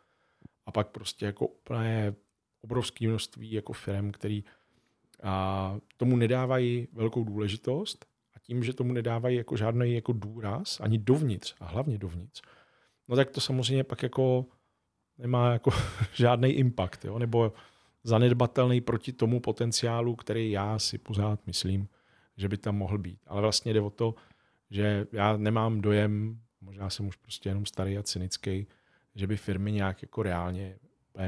[0.66, 2.14] A pak prostě jako úplně
[2.60, 4.44] obrovské množství jako firm, který
[5.22, 10.98] a tomu nedávají velkou důležitost a tím, že tomu nedávají jako žádný jako důraz, ani
[10.98, 12.42] dovnitř a hlavně dovnitř,
[13.08, 14.46] no tak to samozřejmě pak jako
[15.18, 15.70] nemá jako
[16.12, 17.18] žádný impact, jo?
[17.18, 17.52] nebo
[18.06, 21.88] zanedbatelný proti tomu potenciálu, který já si pořád myslím,
[22.36, 23.18] že by tam mohl být.
[23.26, 24.14] Ale vlastně jde o to,
[24.70, 28.66] že já nemám dojem, možná jsem už prostě jenom starý a cynický,
[29.14, 30.78] že by firmy nějak jako reálně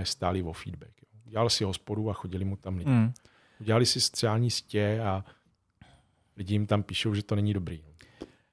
[0.03, 0.93] stály o feedback.
[1.03, 1.21] Jo.
[1.25, 2.91] Dělal si hospodu a chodili mu tam lidi.
[2.91, 3.12] Mm.
[3.61, 5.25] Udělali si sociální sítě a
[6.37, 7.85] lidi jim tam píšou, že to není dobrý.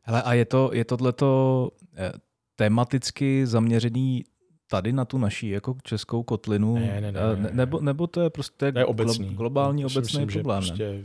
[0.01, 2.11] Hele, a je to, je tohleto eh,
[2.55, 4.25] tematicky zaměřený
[4.67, 6.75] tady na tu naší jako českou kotlinu?
[6.75, 7.49] Ne, ne, ne, ne, ne.
[7.53, 9.35] Nebo, nebo to je prostě to je obecný.
[9.35, 10.61] globální no, obecný myslím, problém?
[10.61, 11.03] Že prostě,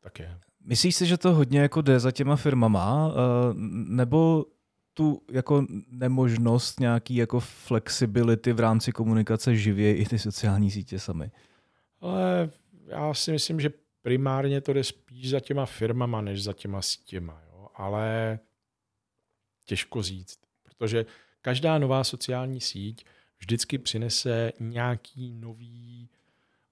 [0.00, 0.38] tak je.
[0.64, 3.12] Myslíš si, že to hodně jako jde za těma firmama?
[3.12, 3.54] Eh,
[3.88, 4.44] nebo
[4.94, 11.30] tu jako nemožnost nějaký jako flexibility v rámci komunikace živě i ty sociální sítě sami?
[12.00, 12.50] Ale
[12.86, 13.70] já si myslím, že
[14.02, 17.42] primárně to jde spíš za těma firmama, než za těma sítěma.
[17.52, 17.68] Jo?
[17.74, 18.38] Ale
[19.64, 21.06] těžko říct, protože
[21.42, 23.04] každá nová sociální síť
[23.38, 26.08] vždycky přinese nějaký nový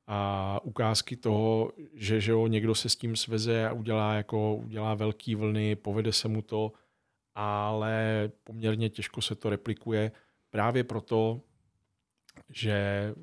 [0.07, 4.94] a ukázky toho, že, že jo, někdo se s tím sveze a udělá, jako, udělá
[4.94, 6.72] velký vlny, povede se mu to,
[7.35, 10.12] ale poměrně těžko se to replikuje
[10.50, 11.40] právě proto,
[12.48, 13.14] že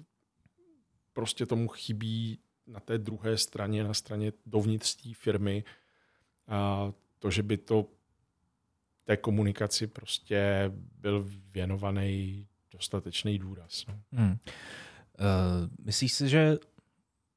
[1.13, 5.63] prostě tomu chybí na té druhé straně, na straně dovnitř té firmy,
[6.47, 7.87] a to, že by to
[9.05, 13.85] té komunikaci prostě byl věnovaný dostatečný důraz.
[13.87, 13.99] No.
[14.11, 14.29] Hmm.
[14.29, 14.37] Uh,
[15.85, 16.57] myslíš si, že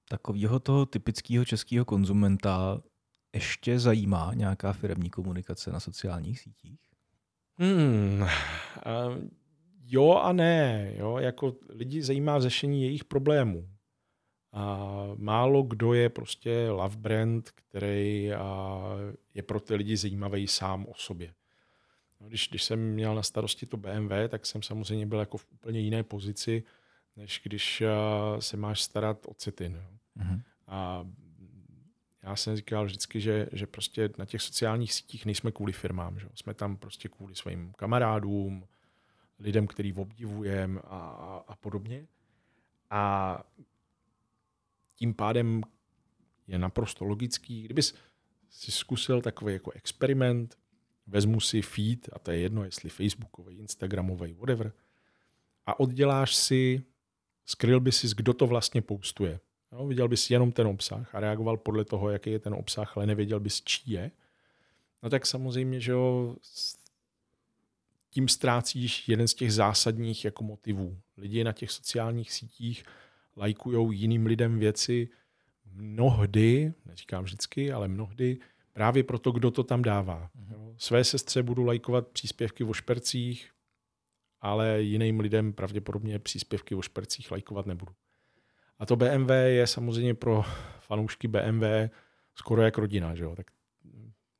[0.09, 2.83] takového toho typického českého konzumenta
[3.35, 6.81] ještě zajímá nějaká firmní komunikace na sociálních sítích?
[7.59, 8.29] Hmm, uh,
[9.85, 10.93] jo a ne.
[10.97, 11.19] Jo?
[11.19, 13.69] Jako lidi zajímá řešení jejich problémů.
[14.53, 18.81] A málo kdo je prostě love brand, který a,
[19.35, 21.35] je pro ty lidi zajímavý sám o sobě.
[22.21, 25.47] No, když, když jsem měl na starosti to BMW, tak jsem samozřejmě byl jako v
[25.51, 26.65] úplně jiné pozici,
[27.17, 29.83] než když a, se máš starat o citin.
[30.17, 30.43] Mm-hmm.
[30.67, 31.07] A
[32.23, 36.19] já jsem říkal vždycky, že, že prostě na těch sociálních sítích nejsme kvůli firmám.
[36.19, 36.29] Že?
[36.35, 38.69] Jsme tam prostě kvůli svým kamarádům,
[39.39, 42.07] lidem, který obdivujeme a, a, a podobně.
[42.91, 43.43] A
[44.95, 45.63] tím pádem
[46.47, 47.63] je naprosto logický.
[47.63, 47.95] Kdybys
[48.49, 50.59] si zkusil takový jako experiment,
[51.09, 54.73] vezmu si feed, a to je jedno, jestli facebookový, instagramový, whatever,
[55.67, 56.83] a odděláš si,
[57.45, 59.41] skryl by si, kdo to vlastně postuje.
[59.73, 63.07] No, viděl bys jenom ten obsah a reagoval podle toho, jaký je ten obsah, ale
[63.07, 64.11] nevěděl bys, čí je.
[65.03, 66.37] No tak samozřejmě, že jo,
[68.11, 70.99] tím ztrácíš jeden z těch zásadních jako motivů.
[71.17, 72.85] Lidi na těch sociálních sítích
[73.37, 75.09] lajkují jiným lidem věci
[75.73, 78.39] mnohdy, neříkám vždycky, ale mnohdy,
[78.79, 80.31] právě proto, kdo to tam dává.
[80.37, 80.75] Mm-hmm.
[80.77, 83.51] Své sestře budu lajkovat příspěvky o špercích,
[84.41, 87.93] ale jiným lidem pravděpodobně příspěvky o špercích lajkovat nebudu.
[88.79, 90.45] A to BMW je samozřejmě pro
[90.81, 91.65] fanoušky BMW
[92.35, 93.15] skoro jak rodina.
[93.15, 93.37] Že jo?
[93.37, 93.47] Tak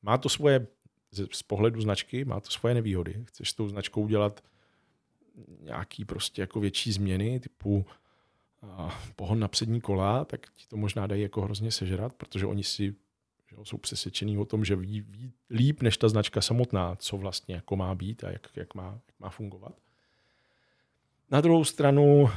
[0.01, 0.67] má to svoje,
[1.31, 3.23] z pohledu značky, má to svoje nevýhody.
[3.27, 4.43] Chceš s tou značkou dělat
[5.61, 7.85] nějaký prostě jako větší změny, typu
[9.15, 12.95] pohon na přední kola, tak ti to možná dají jako hrozně sežrat, protože oni si
[13.49, 17.55] že jsou přesvědčení o tom, že ví, ví líp než ta značka samotná, co vlastně
[17.55, 19.73] jako má být a jak, jak, má, jak má fungovat.
[21.31, 22.29] Na druhou stranu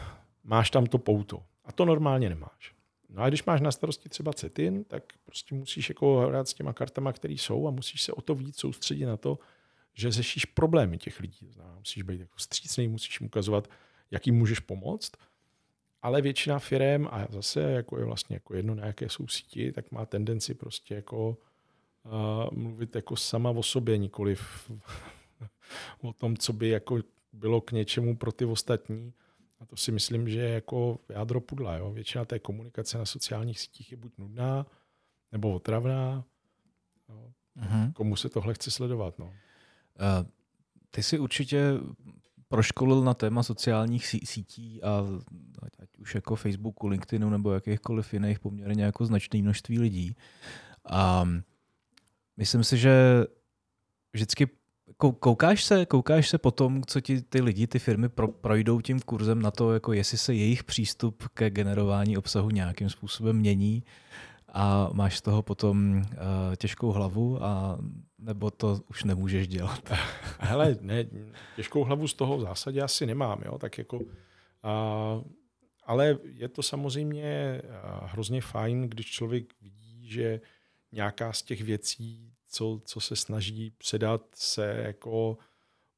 [0.44, 2.74] máš tam to pouto a to normálně nemáš.
[3.08, 6.72] No a když máš na starosti třeba cetin, tak prostě musíš jako hrát s těma
[6.72, 9.38] kartama, které jsou a musíš se o to víc soustředit na to,
[9.94, 11.50] že řešíš problémy těch lidí.
[11.78, 13.70] Musíš být jako střícný, musíš jim ukazovat,
[14.10, 15.12] jak jim můžeš pomoct
[16.02, 19.90] ale většina firm, a zase jako je vlastně jako jedno, na jaké jsou síti, tak
[19.90, 21.36] má tendenci prostě jako
[22.04, 24.70] uh, mluvit jako sama o sobě, nikoliv
[26.02, 26.98] o tom, co by jako
[27.32, 29.12] bylo k něčemu pro ty ostatní.
[29.60, 31.76] A to si myslím, že je jako jádro pudla.
[31.76, 31.92] Jo?
[31.92, 34.66] Většina té komunikace na sociálních sítích je buď nudná,
[35.32, 36.24] nebo otravná.
[37.08, 37.32] Jo?
[37.60, 37.92] Uh-huh.
[37.92, 39.18] Komu se tohle chce sledovat?
[39.18, 39.26] No?
[39.26, 39.32] Uh,
[40.90, 41.72] ty si určitě
[42.52, 45.04] proškolil na téma sociálních sítí a
[45.62, 50.16] ať už jako Facebooku, LinkedInu nebo jakýchkoliv jiných poměrně jako značné množství lidí.
[50.88, 51.28] A
[52.36, 53.24] myslím si, že
[54.12, 54.48] vždycky
[55.18, 59.42] koukáš se, koukáš se potom, co ti ty lidi, ty firmy pro, projdou tím kurzem
[59.42, 63.84] na to, jako jestli se jejich přístup ke generování obsahu nějakým způsobem mění
[64.52, 66.02] a máš z toho potom uh,
[66.56, 67.78] těžkou hlavu a
[68.22, 69.92] nebo to už nemůžeš dělat?
[70.38, 71.06] Hele, ne,
[71.56, 74.04] těžkou hlavu z toho v zásadě asi nemám, jo, tak jako uh,
[75.84, 77.62] ale je to samozřejmě
[78.02, 80.40] hrozně fajn, když člověk vidí, že
[80.92, 85.38] nějaká z těch věcí, co, co se snaží předat, se jako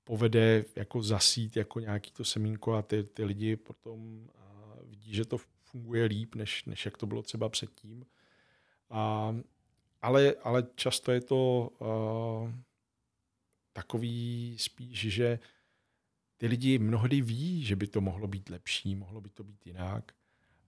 [0.04, 4.28] povede jako zasít jako nějaký to semínko a ty, ty lidi potom
[4.84, 8.06] vidí, že to funguje líp, než, než jak to bylo třeba předtím.
[8.90, 9.36] A,
[10.04, 12.52] ale, ale často je to uh,
[13.72, 15.38] takový spíš, že
[16.36, 20.12] ty lidi mnohdy ví, že by to mohlo být lepší, mohlo by to být jinak,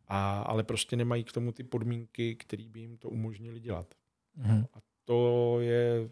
[0.09, 3.95] a, ale prostě nemají k tomu ty podmínky, které by jim to umožnili dělat.
[4.35, 4.65] Mm.
[4.75, 6.11] A to je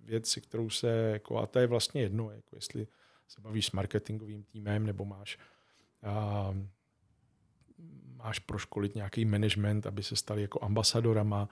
[0.00, 2.86] věc, kterou se, jako, a to je vlastně jedno, jako jestli
[3.28, 5.38] se bavíš s marketingovým týmem, nebo máš
[6.02, 6.54] a,
[8.16, 11.48] máš proškolit nějaký management, aby se stali jako ambasadorama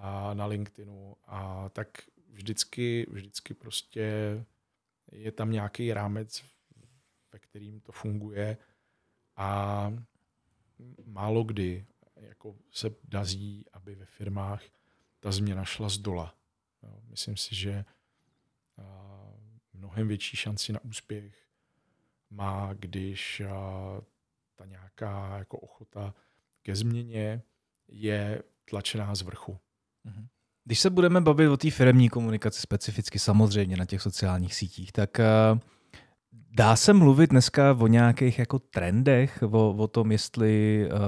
[0.00, 1.16] a na LinkedInu.
[1.24, 1.88] A tak
[2.30, 4.04] vždycky, vždycky prostě
[5.12, 6.44] je tam nějaký rámec,
[7.32, 8.58] ve kterým to funguje
[9.36, 9.92] a
[11.04, 14.62] málo kdy jako se daří, aby ve firmách
[15.20, 16.34] ta změna šla z dola.
[17.02, 17.84] Myslím si, že
[19.72, 21.48] mnohem větší šanci na úspěch
[22.30, 23.42] má, když
[24.54, 26.14] ta nějaká jako ochota
[26.62, 27.42] ke změně
[27.88, 29.58] je tlačená z vrchu.
[30.08, 30.26] Mhm.
[30.64, 35.10] Když se budeme bavit o té firmní komunikaci specificky, samozřejmě na těch sociálních sítích, tak
[35.52, 35.58] uh,
[36.56, 40.98] dá se mluvit dneska o nějakých jako trendech, o, o tom, jestli uh,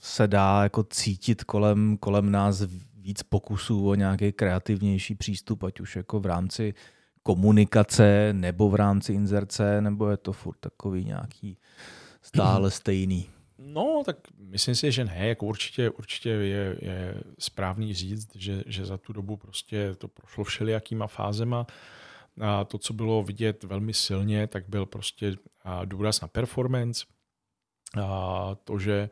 [0.00, 2.62] se dá jako cítit kolem, kolem nás
[2.94, 6.74] víc pokusů o nějaký kreativnější přístup, ať už jako v rámci
[7.22, 11.58] komunikace nebo v rámci inzerce, nebo je to furt takový nějaký
[12.22, 13.37] stále stejný?
[13.58, 15.28] No, tak myslím si, že ne.
[15.28, 20.44] Jako určitě, určitě je, je správný říct, že, že za tu dobu prostě to prošlo
[20.44, 21.66] všelijakýma fázema.
[22.40, 25.36] A to, co bylo vidět velmi silně, tak byl prostě
[25.84, 27.06] důraz na performance.
[28.02, 29.10] A to, že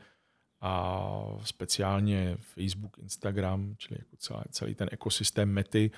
[0.60, 1.12] a
[1.44, 5.90] speciálně Facebook, Instagram, čili jako celý, celý ten ekosystém mety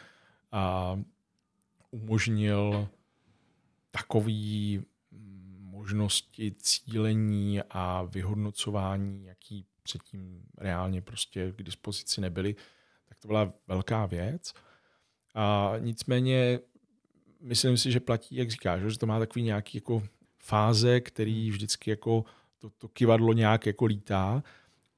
[0.53, 0.97] a
[1.91, 2.89] umožnil
[3.91, 4.83] takový
[5.89, 12.57] možnosti cílení a vyhodnocování, jaký předtím reálně prostě k dispozici nebyly,
[13.09, 14.55] tak to byla velká věc.
[15.35, 16.61] A nicméně
[17.41, 20.03] myslím si, že platí, jak říkáš, že to má takový nějaký jako
[20.39, 22.25] fáze, který vždycky jako
[22.59, 24.43] to, to kivadlo nějak jako lítá.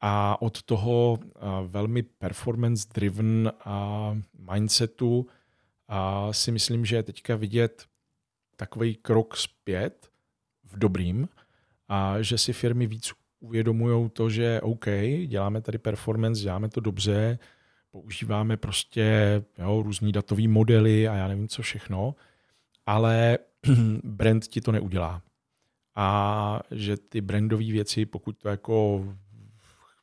[0.01, 1.19] A od toho
[1.67, 4.17] velmi performance driven a
[4.53, 5.27] mindsetu
[5.89, 7.87] a si myslím, že je teďka vidět
[8.57, 10.10] takový krok zpět
[10.73, 11.29] v dobrým
[11.89, 14.87] a že si firmy víc uvědomují to, že OK,
[15.27, 17.39] děláme tady performance, děláme to dobře,
[17.91, 22.15] používáme prostě jo, různý datový modely a já nevím co všechno,
[22.87, 23.39] ale
[24.05, 25.23] brand ti to neudělá.
[25.97, 29.05] A že ty brandové věci, pokud to jako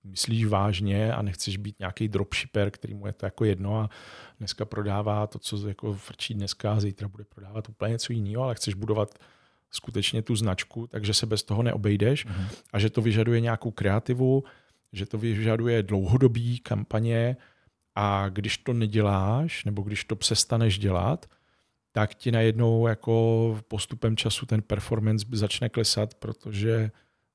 [0.03, 3.89] myslíš vážně a nechceš být nějaký dropshipper, který mu je to jako jedno a
[4.37, 8.55] dneska prodává to, co jako frčí dneska a zítra bude prodávat úplně něco jiného, ale
[8.55, 9.19] chceš budovat
[9.71, 12.47] skutečně tu značku, takže se bez toho neobejdeš mm-hmm.
[12.73, 14.43] a že to vyžaduje nějakou kreativu,
[14.93, 17.37] že to vyžaduje dlouhodobý kampaně
[17.95, 21.25] a když to neděláš, nebo když to přestaneš dělat,
[21.91, 26.91] tak ti najednou jako postupem času ten performance začne klesat, protože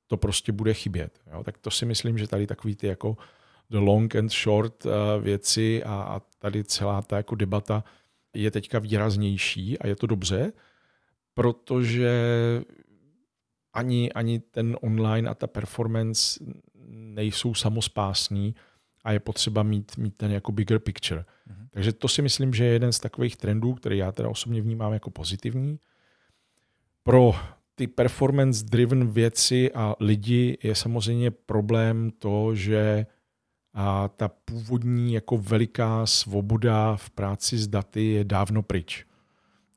[0.07, 1.21] to prostě bude chybět.
[1.33, 1.45] Jo?
[1.45, 3.17] Tak to si myslím, že tady takový ty jako
[3.71, 4.93] the long and short uh,
[5.23, 7.85] věci a, a tady celá ta jako debata
[8.35, 10.53] je teďka výraznější a je to dobře,
[11.35, 12.11] protože
[13.73, 16.45] ani, ani ten online a ta performance
[16.89, 18.55] nejsou samospásní
[19.05, 21.21] a je potřeba mít, mít ten jako bigger picture.
[21.21, 21.67] Mm-hmm.
[21.71, 24.93] Takže to si myslím, že je jeden z takových trendů, který já teda osobně vnímám
[24.93, 25.79] jako pozitivní.
[27.03, 27.35] Pro
[27.75, 33.07] ty performance-driven věci a lidi je samozřejmě problém to, že
[33.75, 39.07] a ta původní jako veliká svoboda v práci s daty je dávno pryč.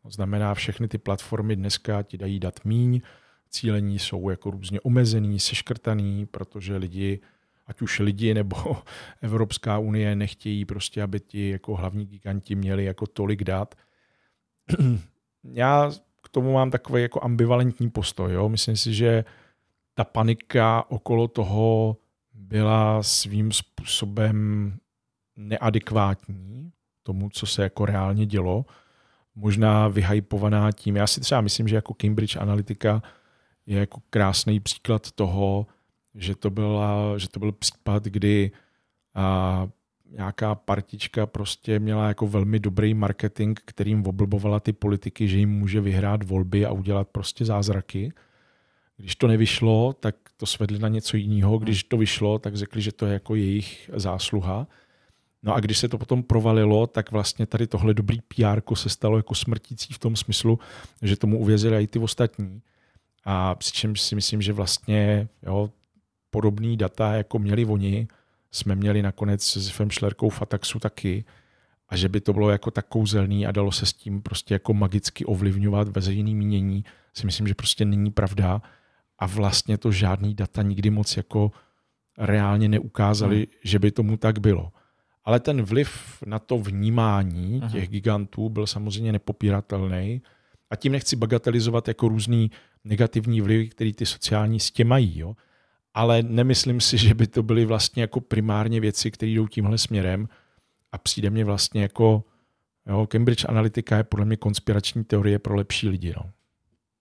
[0.06, 3.02] To znamená, všechny ty platformy dneska ti dají dat míň,
[3.50, 7.22] cílení jsou jako různě omezený, seškrtaný, protože lidi,
[7.68, 8.56] ať už lidi nebo
[9.22, 13.76] Evropská unie nechtějí prostě, aby ti jako hlavní giganti měli jako tolik dat.
[15.44, 15.92] Já
[16.24, 18.34] k tomu mám takový jako ambivalentní postoj.
[18.34, 18.50] Jo?
[18.50, 19.26] Myslím si, že
[19.94, 21.98] ta panika okolo toho
[22.34, 24.72] byla svým způsobem
[25.36, 26.72] neadekvátní
[27.04, 28.66] tomu, co se jako reálně dělo.
[29.36, 30.96] Možná vyhypovaná tím.
[30.96, 33.02] Já si třeba myslím, že jako Cambridge Analytica
[33.66, 35.68] je jako krásný příklad toho,
[36.16, 38.52] že to, byla, že to byl případ, kdy
[39.16, 39.68] a,
[40.12, 45.82] nějaká partička prostě měla jako velmi dobrý marketing, kterým oblbovala ty politiky, že jim může
[45.82, 48.14] vyhrát volby a udělat prostě zázraky.
[48.98, 51.58] Když to nevyšlo, tak to svedli na něco jiného.
[51.58, 54.68] Když to vyšlo, tak řekli, že to je jako jejich zásluha.
[55.46, 59.18] No a když se to potom provalilo, tak vlastně tady tohle dobrý PR se stalo
[59.18, 60.60] jako smrtící v tom smyslu,
[61.02, 62.62] že tomu uvěřili i ty ostatní.
[63.26, 65.70] A přičemž si myslím, že vlastně jo,
[66.30, 68.08] podobný data, jako měli oni,
[68.52, 71.26] jsme měli nakonec s Fem Šlerkou Fataxu taky,
[71.90, 74.74] a že by to bylo jako tak kouzelný a dalo se s tím prostě jako
[74.74, 78.62] magicky ovlivňovat veřejný mínění, si myslím, že prostě není pravda
[79.20, 81.52] a vlastně to žádný data nikdy moc jako
[82.18, 83.46] reálně neukázali, hmm.
[83.64, 84.72] že by tomu tak bylo.
[85.26, 85.90] Ale ten vliv
[86.26, 87.72] na to vnímání Aha.
[87.72, 90.22] těch gigantů byl samozřejmě nepopíratelný.
[90.70, 92.52] A tím nechci bagatelizovat jako různý
[92.84, 95.20] negativní vlivy, který ty sociální sítě mají.
[95.20, 95.36] Jo?
[95.94, 100.30] Ale nemyslím si, že by to byly vlastně jako primárně věci, které jdou tímhle směrem.
[100.92, 102.24] A přijde mě vlastně jako,
[102.88, 106.14] jo, Cambridge Analytica je podle mě konspirační teorie pro lepší lidi.
[106.18, 106.32] No.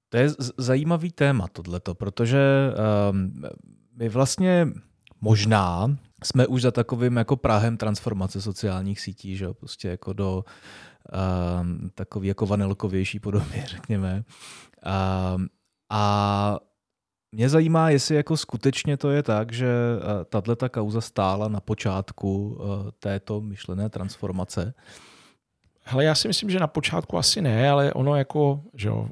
[0.09, 2.39] To je zajímavý téma tohleto, protože
[3.11, 3.43] um,
[3.97, 4.69] my vlastně
[5.21, 10.45] možná jsme už za takovým jako Prahem transformace sociálních sítí, že prostě jako do
[11.61, 14.25] um, takový jako vanilkovější podoby, řekněme.
[15.37, 15.49] Um,
[15.91, 16.59] a
[17.33, 21.61] mě zajímá, jestli jako skutečně to je tak, že uh, tahle ta kauza stála na
[21.61, 24.75] počátku uh, této myšlené transformace.
[25.87, 29.09] Hele, já si myslím, že na počátku asi ne, ale ono jako, že jo,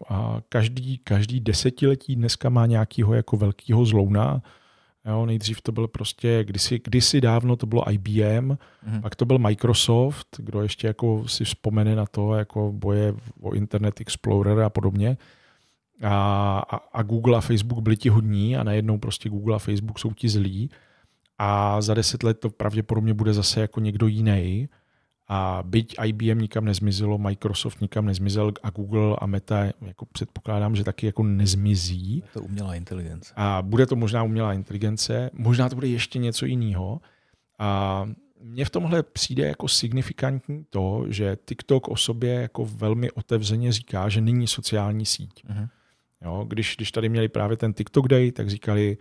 [0.49, 4.43] každý, každý desetiletí dneska má nějakého jako velkého zlouna,
[5.07, 9.01] Jo, nejdřív to byl prostě, kdysi, kdysi dávno to bylo IBM, mm-hmm.
[9.03, 14.01] pak to byl Microsoft, kdo ještě jako si vzpomene na to, jako boje o Internet
[14.01, 15.17] Explorer a podobně.
[16.03, 19.99] A, a, a Google a Facebook byli ti hodní a najednou prostě Google a Facebook
[19.99, 20.71] jsou ti zlí.
[21.39, 24.69] A za deset let to pravděpodobně bude zase jako někdo jiný.
[25.33, 30.85] A byť IBM nikam nezmizelo, Microsoft nikam nezmizel a Google a Meta, jako předpokládám, že
[30.85, 32.17] taky jako nezmizí.
[32.17, 33.33] Je to umělá inteligence.
[33.37, 37.01] A bude to možná umělá inteligence, možná to bude ještě něco jiného.
[37.59, 38.05] A
[38.41, 44.09] mně v tomhle přijde jako signifikantní to, že TikTok o sobě jako velmi otevřeně říká,
[44.09, 45.45] že není sociální síť.
[45.45, 45.69] Uh-huh.
[46.25, 48.99] Jo, když, když tady měli právě ten TikTok Day, tak říkali,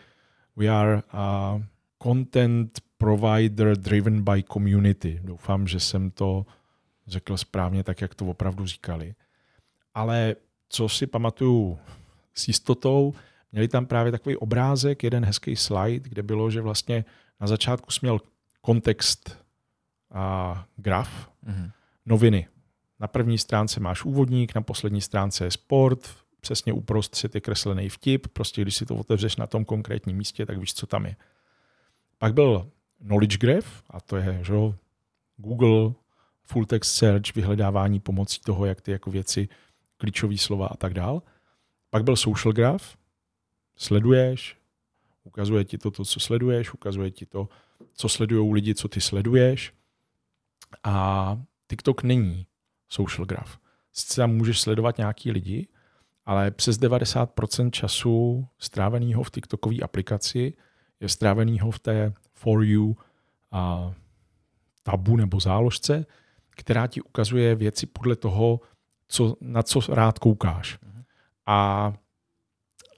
[0.56, 1.56] we are a
[2.04, 5.20] content provider driven by community.
[5.24, 6.46] Doufám, že jsem to
[7.08, 9.16] řekl správně tak, jak to opravdu říkali.
[9.94, 10.36] Ale
[10.70, 11.80] co si pamatuju
[12.34, 13.14] s jistotou,
[13.52, 17.06] měli tam právě takový obrázek, jeden hezký slide, kde bylo, že vlastně
[17.42, 18.20] na začátku směl
[18.62, 19.38] kontext
[20.12, 21.72] a graf, mm-hmm.
[22.06, 22.48] noviny.
[23.00, 26.10] Na první stránce máš úvodník, na poslední stránce je sport,
[26.42, 30.58] přesně uprostřed je kreslený vtip, prostě když si to otevřeš na tom konkrétním místě, tak
[30.58, 31.16] víš, co tam je.
[32.22, 32.72] Pak byl
[33.06, 34.54] knowledge graph, a to je že,
[35.38, 35.94] Google,
[36.44, 39.50] full text search, vyhledávání pomocí toho, jak ty jako věci,
[39.98, 41.22] klíčové slova a tak dál.
[41.90, 42.84] Pak byl social graph,
[43.76, 44.58] sleduješ,
[45.24, 47.50] ukazuje ti to, to, co sleduješ, ukazuje ti to,
[47.94, 49.74] co sledují lidi, co ty sleduješ.
[50.84, 52.48] A TikTok není
[52.90, 53.58] social graph.
[53.94, 55.68] Sice tam můžeš sledovat nějaký lidi,
[56.26, 60.54] ale přes 90% času stráveného v TikTokové aplikaci
[61.02, 62.96] je stráveného v té For You
[63.52, 63.94] a
[64.84, 66.06] tabu nebo záložce,
[66.50, 68.60] která ti ukazuje věci podle toho,
[69.08, 70.80] co, na co rád koukáš.
[71.46, 71.94] A,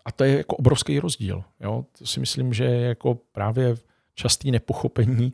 [0.06, 1.44] a to je jako obrovský rozdíl.
[1.60, 1.86] Jo?
[1.98, 3.76] To si myslím, že je jako právě
[4.16, 5.34] častý nepochopení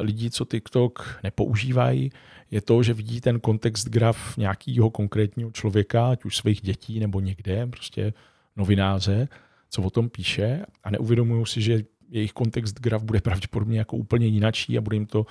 [0.00, 2.10] lidí, co TikTok nepoužívají,
[2.50, 7.20] je to, že vidí ten kontext graf nějakého konkrétního člověka, ať už svých dětí nebo
[7.20, 8.12] někde, prostě
[8.56, 9.28] novináře,
[9.70, 14.26] co o tom píše a neuvědomují si, že jejich kontext graf bude pravděpodobně jako úplně
[14.26, 15.26] jinačí a bude jim to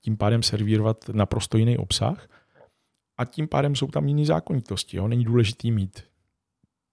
[0.00, 2.28] tím pádem servírovat naprosto jiný obsah.
[3.16, 4.96] A tím pádem jsou tam jiné zákonitosti.
[4.96, 5.08] Jo?
[5.08, 6.04] Není důležitý mít,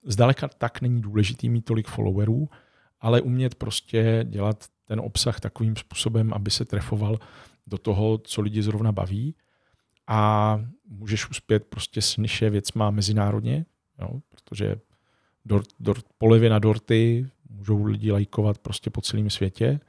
[0.04, 2.48] zdaleka tak není důležitý mít tolik followerů,
[3.00, 7.18] ale umět prostě dělat ten obsah takovým způsobem, aby se trefoval
[7.66, 9.34] do toho, co lidi zrovna baví
[10.06, 13.66] a můžeš uspět prostě s niše věcma mezinárodně,
[14.00, 14.20] jo?
[14.28, 14.76] protože
[15.44, 19.80] dort, dort, polevy na dorty můžou lidi lajkovat prostě po celém světě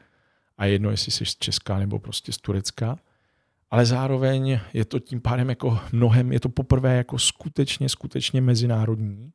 [0.57, 2.97] a jedno, jestli jsi z Česka nebo prostě z Turecka.
[3.71, 9.31] Ale zároveň je to tím pádem jako mnohem, je to poprvé jako skutečně, skutečně mezinárodní,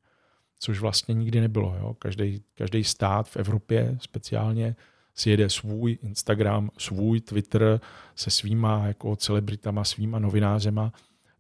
[0.59, 1.97] což vlastně nikdy nebylo.
[1.99, 4.77] Každý, každý stát v Evropě speciálně
[5.15, 7.81] si jede svůj Instagram, svůj Twitter
[8.17, 10.93] se svýma jako celebritama, svýma novinářema.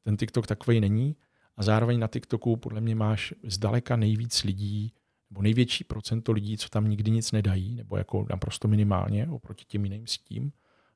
[0.04, 1.16] Ten TikTok takový není.
[1.56, 4.92] A zároveň na TikToku podle mě máš zdaleka nejvíc lidí,
[5.32, 9.84] nebo největší procento lidí, co tam nikdy nic nedají, nebo jako naprosto minimálně oproti těm
[9.84, 10.52] jiným sítím.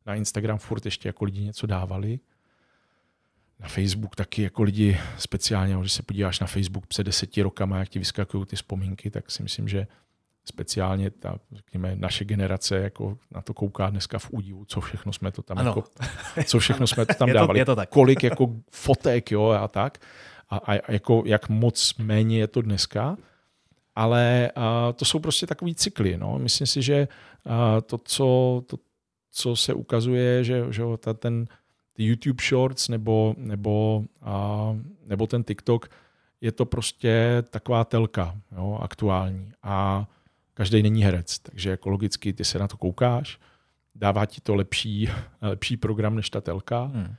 [0.07, 2.19] Na Instagram furt ještě jako lidi něco dávali.
[3.61, 7.89] Na Facebook taky jako lidi speciálně, když se podíváš na Facebook před deseti rokama, jak
[7.89, 9.87] ti vyskakují ty vzpomínky, tak si myslím, že
[10.45, 15.33] speciálně ta, řekněme, naše generace jako na to kouká dneska v údivu, co všechno jsme
[15.33, 15.85] to tam, jako,
[16.45, 17.89] co všechno jsme to tam je to, dávali, je to tak.
[17.89, 19.99] kolik jako fotek jo, a tak
[20.51, 23.17] a, a jako jak moc méně je to dneska,
[23.97, 24.53] ale
[24.97, 26.17] to jsou prostě takový cykly.
[26.17, 26.39] No.
[26.39, 27.09] Myslím si, že
[27.87, 28.77] to, co, to,
[29.33, 31.47] co se ukazuje, že, že ta, ten
[31.99, 34.77] YouTube Shorts nebo, nebo, a,
[35.07, 35.91] nebo ten TikTok,
[36.41, 39.53] je to prostě taková telka jo, aktuální.
[39.63, 40.07] A
[40.55, 43.39] každý není herec, takže jako logicky ty se na to koukáš,
[43.95, 45.11] dává ti to lepší,
[45.43, 47.15] lepší program než ta telka, hmm.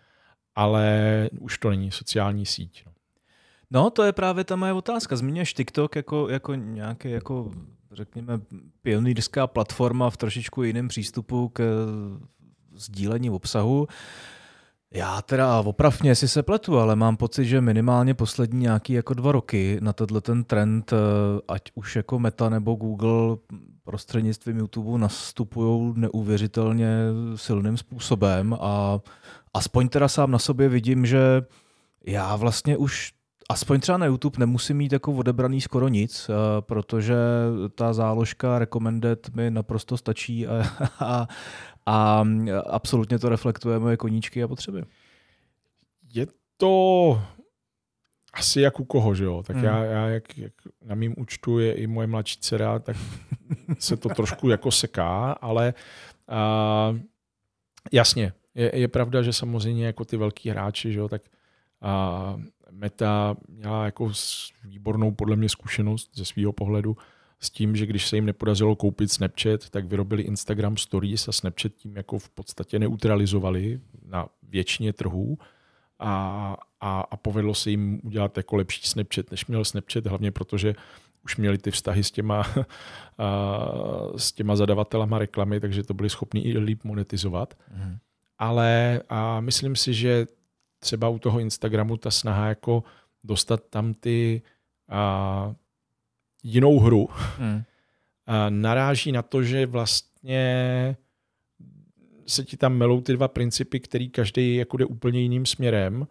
[0.55, 2.84] ale už to není sociální síť.
[2.86, 2.91] No.
[3.72, 5.15] No, to je právě ta moje otázka.
[5.15, 7.51] Zmiňuješ TikTok jako, jako nějaký, jako,
[7.91, 8.39] řekněme,
[8.82, 11.63] pionýrská platforma v trošičku jiném přístupu k
[12.76, 13.88] sdílení obsahu.
[14.91, 19.32] Já teda opravně, jestli se pletu, ale mám pocit, že minimálně poslední nějaký jako dva
[19.32, 20.97] roky na tenhle ten trend, eh,
[21.47, 23.38] ať už jako Meta nebo Google
[23.84, 26.89] prostřednictvím YouTube nastupují neuvěřitelně
[27.36, 28.99] silným způsobem a
[29.53, 31.41] aspoň teda sám na sobě vidím, že
[32.05, 33.13] já vlastně už
[33.49, 37.15] aspoň třeba na YouTube nemusím mít jako odebraný skoro nic, eh, protože
[37.75, 40.63] ta záložka recommended mi naprosto stačí a,
[40.99, 41.27] a,
[41.85, 42.23] a
[42.69, 44.83] absolutně to reflektuje moje koníčky a potřeby.
[46.13, 46.27] Je
[46.57, 47.21] to
[48.33, 49.43] asi jak u koho, že jo?
[49.43, 49.65] Tak hmm.
[49.65, 50.53] já, já jak, jak
[50.85, 52.97] na mým účtu je i moje mladší dcera, tak
[53.79, 55.73] se to trošku jako seká, ale
[56.27, 56.95] a,
[57.91, 61.21] jasně, je, je pravda, že samozřejmě jako ty velký hráči, že jo, tak
[61.81, 62.35] a,
[62.72, 64.11] Meta měla jako
[64.63, 66.97] výbornou podle mě zkušenost ze svého pohledu
[67.39, 71.72] s tím, že když se jim nepodařilo koupit Snapchat, tak vyrobili Instagram Stories a Snapchat
[71.74, 75.38] tím jako v podstatě neutralizovali na většině trhů
[75.99, 80.76] a, a, a povedlo se jim udělat jako lepší Snapchat, než měl Snapchat, hlavně protože
[81.24, 82.41] už měli ty vztahy s těma,
[83.18, 83.68] a,
[84.18, 87.53] s těma zadavatelama reklamy, takže to byli schopni i líp monetizovat.
[87.76, 87.97] Mm.
[88.39, 90.28] Ale a myslím si, že
[90.80, 92.84] třeba u toho Instagramu ta snaha jako
[93.23, 94.41] dostat tam ty
[94.89, 95.55] a,
[96.43, 97.63] jinou hru hmm.
[98.25, 100.95] a naráží na to, že vlastně
[102.28, 106.07] se ti tam melou ty dva principy, který každý jako jde úplně jiným směrem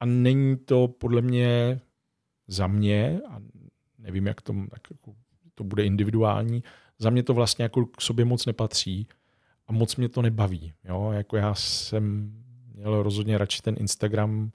[0.00, 1.80] a není to podle mě
[2.46, 3.40] za mě, a
[3.98, 5.14] nevím, jak to, jak jako
[5.54, 6.62] to bude individuální,
[6.98, 9.06] za mě to vlastně jako k sobě moc nepatří
[9.66, 10.72] a moc mě to nebaví.
[10.84, 11.10] Jo?
[11.12, 12.32] Jako já jsem
[12.82, 14.50] měl rozhodně radši ten Instagram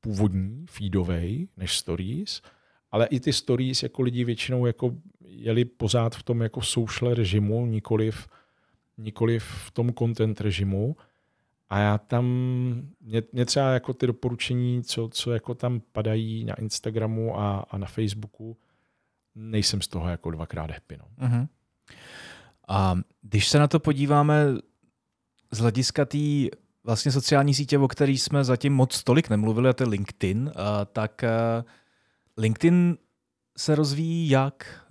[0.00, 2.42] původní, feedovej, než stories,
[2.90, 7.66] ale i ty stories jako lidi většinou jako jeli pořád v tom jako social režimu,
[7.66, 8.28] nikoliv,
[8.98, 10.96] nikoliv v tom content režimu.
[11.70, 12.24] A já tam,
[13.00, 17.78] mě, mě třeba jako ty doporučení, co, co jako tam padají na Instagramu a, a
[17.78, 18.56] na Facebooku,
[19.34, 20.96] nejsem z toho jako dvakrát happy.
[20.96, 21.26] No.
[21.26, 21.48] Uh-huh.
[22.68, 24.46] A když se na to podíváme
[25.50, 26.18] z hlediska té
[26.88, 30.52] vlastně sociální sítě, o který jsme zatím moc tolik nemluvili, a to je LinkedIn,
[30.92, 31.24] tak
[32.36, 32.96] LinkedIn
[33.58, 34.84] se rozvíjí jak?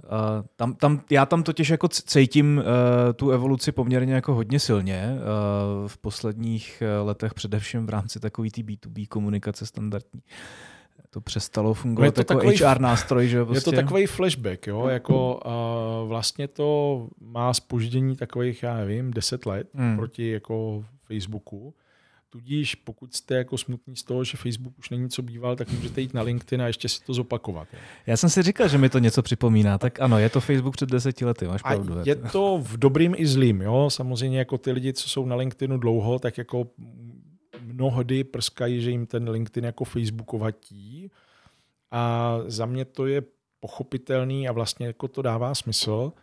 [0.55, 2.63] Tam, tam, já tam totiž jako cítím
[3.15, 5.15] tu evoluci poměrně jako hodně silně
[5.87, 10.21] v posledních letech, především v rámci takový ty B2B komunikace standardní
[11.09, 13.57] to přestalo fungovat je to jako takový, HR nástroj, že prostě?
[13.57, 13.83] Je to prostě?
[13.83, 19.97] takový flashback, jo, jako uh, vlastně to má spoždění takových, já nevím, 10 let hmm.
[19.97, 21.73] proti jako Facebooku.
[22.37, 26.01] Tudíž pokud jste jako smutní z toho, že Facebook už není co býval, tak můžete
[26.01, 27.67] jít na LinkedIn a ještě si to zopakovat.
[28.05, 30.89] Já jsem si říkal, že mi to něco připomíná, tak ano, je to Facebook před
[30.89, 31.99] deseti lety, máš pravdu.
[31.99, 33.89] A je to v dobrým i zlým, jo.
[33.89, 36.67] Samozřejmě jako ty lidi, co jsou na LinkedInu dlouho, tak jako
[37.61, 41.11] mnohdy prskají, že jim ten LinkedIn jako Facebookovatí.
[41.91, 43.21] A za mě to je
[43.59, 46.13] pochopitelný a vlastně jako to dává smysl.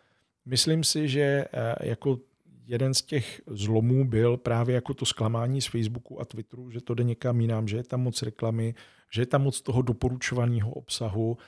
[0.46, 2.18] Myslím si, že eh, jako
[2.66, 6.94] jeden z těch zlomů byl právě jako to zklamání z Facebooku a Twitteru, že to
[6.94, 8.74] jde někam jinam, že je tam moc reklamy,
[9.10, 11.38] že je tam moc toho doporučovaného obsahu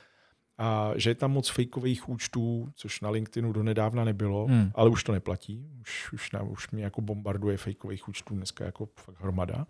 [0.57, 4.71] a že je tam moc fejkových účtů, což na LinkedInu do nedávna nebylo, hmm.
[4.75, 5.69] ale už to neplatí.
[5.81, 9.65] Už, už, na, už mě jako bombarduje fejkových účtů dneska jako fakt hromada.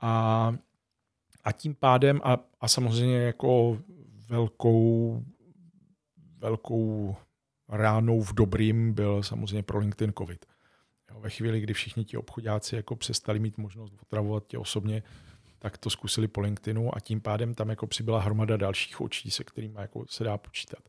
[0.00, 0.54] A,
[1.44, 3.78] a tím pádem a, a samozřejmě jako
[4.28, 5.22] velkou
[6.38, 7.16] velkou
[7.68, 10.46] ránou v dobrým byl samozřejmě pro LinkedIn COVID.
[11.10, 15.02] Jo, ve chvíli, kdy všichni ti obchodáci jako přestali mít možnost otravovat tě osobně,
[15.58, 19.44] tak to zkusili po LinkedInu a tím pádem tam jako přibyla hromada dalších očí, se
[19.44, 20.80] kterými jako se dá počítat.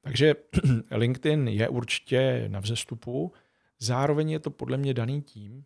[0.00, 0.34] Takže
[0.90, 3.32] LinkedIn je určitě na vzestupu,
[3.78, 5.64] zároveň je to podle mě daný tím,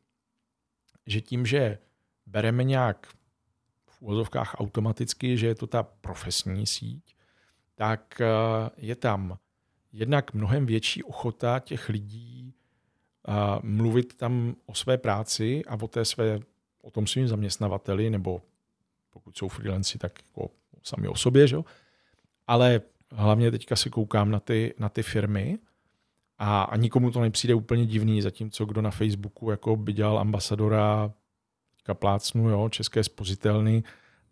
[1.06, 1.78] že tím, že
[2.26, 3.06] bereme nějak
[3.86, 7.16] v úvozovkách automaticky, že je to ta profesní síť,
[7.74, 8.26] tak eh,
[8.76, 9.38] je tam
[9.92, 12.54] jednak mnohem větší ochota těch lidí
[13.24, 16.40] a mluvit tam o své práci a o té své,
[16.82, 18.42] o tom svým zaměstnavateli, nebo
[19.10, 20.50] pokud jsou freelanci, tak jako
[20.82, 21.56] sami o sobě, že?
[22.46, 22.80] ale
[23.12, 25.58] hlavně teďka si koukám na ty, na ty firmy
[26.38, 31.12] A, a nikomu to nepřijde úplně divný, zatímco kdo na Facebooku jako by dělal ambasadora
[31.94, 33.82] plácnu, jo, české spozitelny,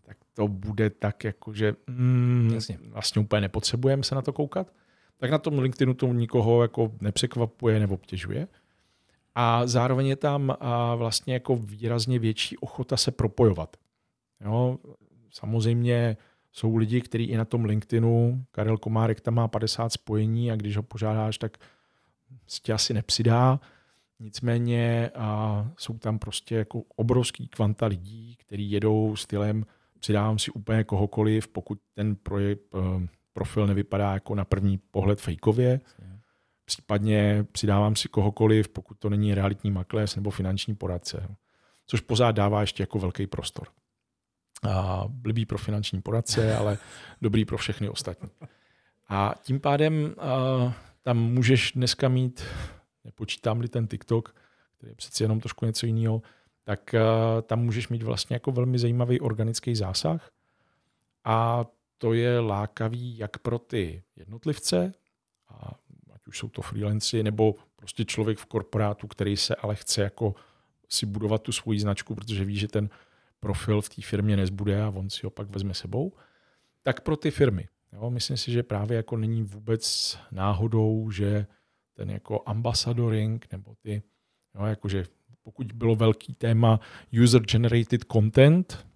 [0.03, 2.79] tak to bude tak, jako že mm, Jasně.
[2.83, 4.73] vlastně úplně nepotřebujeme se na to koukat.
[5.19, 8.49] Tak na tom LinkedInu to nikoho jako nepřekvapuje nebo obtěžuje.
[9.35, 10.57] A zároveň je tam
[10.97, 13.77] vlastně jako výrazně větší ochota se propojovat.
[14.41, 14.79] Jo,
[15.31, 16.17] samozřejmě
[16.53, 20.77] jsou lidi, kteří i na tom LinkedInu, Karel Komárek tam má 50 spojení a když
[20.77, 21.59] ho požádáš, tak
[22.47, 23.61] si tě asi nepřidá.
[24.21, 29.65] Nicméně a jsou tam prostě jako obrovský kvanta lidí, kteří jedou stylem
[30.01, 33.07] přidávám si úplně kohokoliv, pokud ten projekt, eh,
[33.37, 35.81] profil nevypadá jako na první pohled fejkově.
[36.65, 41.29] Případně přidávám si kohokoliv, pokud to není realitní makléř nebo finanční poradce.
[41.87, 43.69] Což pořád dává ještě jako velký prostor.
[44.69, 46.79] A blbý pro finanční poradce, ale
[47.23, 48.31] dobrý pro všechny ostatní.
[49.09, 52.45] A tím pádem a, tam můžeš dneska mít,
[53.05, 54.35] nepočítám-li ten TikTok,
[54.77, 56.23] který je přeci jenom trošku něco jiného,
[56.65, 60.31] tak a, tam můžeš mít vlastně jako velmi zajímavý organický zásah.
[61.25, 61.65] A
[61.99, 64.93] to je lákavý jak pro ty jednotlivce,
[65.49, 65.75] a
[66.13, 70.35] ať už jsou to freelanci, nebo prostě člověk v korporátu, který se ale chce jako
[70.89, 72.89] si budovat tu svoji značku, protože ví, že ten
[73.41, 76.13] profil v té firmě nezbude a on si ho pak vezme sebou,
[76.83, 77.69] tak pro ty firmy.
[77.93, 81.47] Jo, myslím si, že právě jako není vůbec náhodou, že
[81.95, 84.03] ten jako ambasadoring nebo ty,
[84.55, 85.05] jo, jakože
[85.43, 86.81] pokud bylo velký téma
[87.23, 88.87] user-generated content,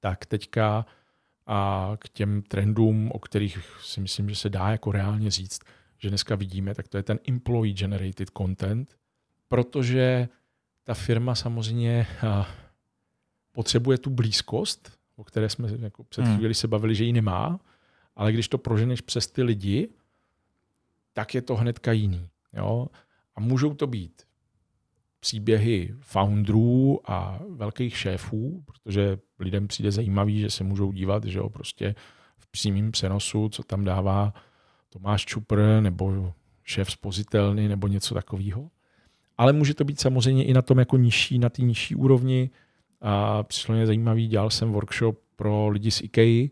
[0.00, 0.86] tak teďka
[1.48, 5.60] a k těm trendům, o kterých si myslím, že se dá jako reálně říct,
[5.98, 8.96] že dneska vidíme, tak to je ten employee generated content,
[9.48, 10.28] protože
[10.84, 12.06] ta firma samozřejmě
[13.52, 16.36] potřebuje tu blízkost, o které jsme jako před hmm.
[16.36, 17.60] chvíli se bavili, že ji nemá,
[18.16, 19.88] ale když to proženeš přes ty lidi,
[21.12, 22.28] tak je to hnedka jiný.
[22.52, 22.86] Jo?
[23.34, 24.22] A můžou to být
[25.20, 31.48] příběhy founderů a velkých šéfů, protože lidem přijde zajímavý, že se můžou dívat, že jo,
[31.48, 31.94] prostě
[32.36, 34.34] v přímém přenosu, co tam dává
[34.88, 38.70] Tomáš Čupr nebo šéf spozitelný nebo něco takového.
[39.38, 42.50] Ale může to být samozřejmě i na tom jako nižší, na té nižší úrovni.
[43.00, 46.48] A přišlo mě zajímavý, dělal jsem workshop pro lidi z IKEA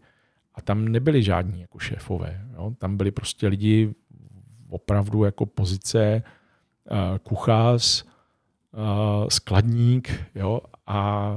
[0.54, 2.46] a tam nebyli žádní jako šéfové.
[2.54, 2.72] Jo?
[2.78, 3.94] Tam byli prostě lidi
[4.68, 6.22] opravdu jako pozice
[7.22, 8.04] kuchař,
[9.29, 11.37] skladník, jo, a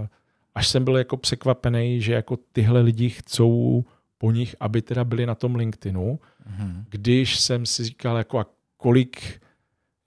[0.56, 3.84] až jsem byl jako překvapený, že jako tyhle lidi chcou
[4.18, 6.84] po nich, aby teda byli na tom LinkedInu, mm-hmm.
[6.90, 8.46] když jsem si říkal, jako a
[8.78, 9.42] kolik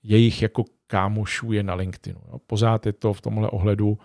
[0.03, 2.21] jejich jako kámošů je na LinkedInu.
[2.29, 2.39] Jo.
[2.47, 3.99] Pořád je to v tomhle ohledu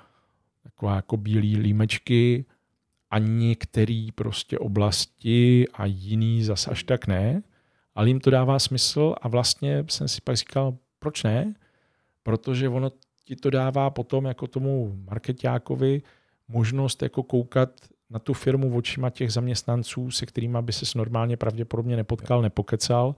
[0.63, 2.45] taková jako bílý límečky
[3.09, 7.43] a některé prostě oblasti a jiný zas až tak ne,
[7.95, 11.53] ale jim to dává smysl a vlastně jsem si pak říkal, proč ne?
[12.23, 12.91] Protože ono
[13.27, 16.01] ti to dává potom jako tomu marketákovi
[16.47, 17.69] možnost jako koukat
[18.09, 23.15] na tu firmu očima těch zaměstnanců, se kterými by se normálně pravděpodobně nepotkal, nepokecal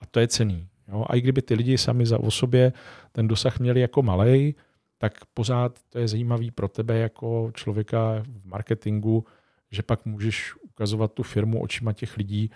[0.00, 0.68] a to je cený.
[0.88, 1.04] Jo?
[1.08, 2.72] A i kdyby ty lidi sami za o sobě
[3.12, 4.54] ten dosah měli jako malej,
[4.98, 9.24] tak pořád to je zajímavý pro tebe jako člověka v marketingu,
[9.70, 12.50] že pak můžeš ukazovat tu firmu očima těch lidí,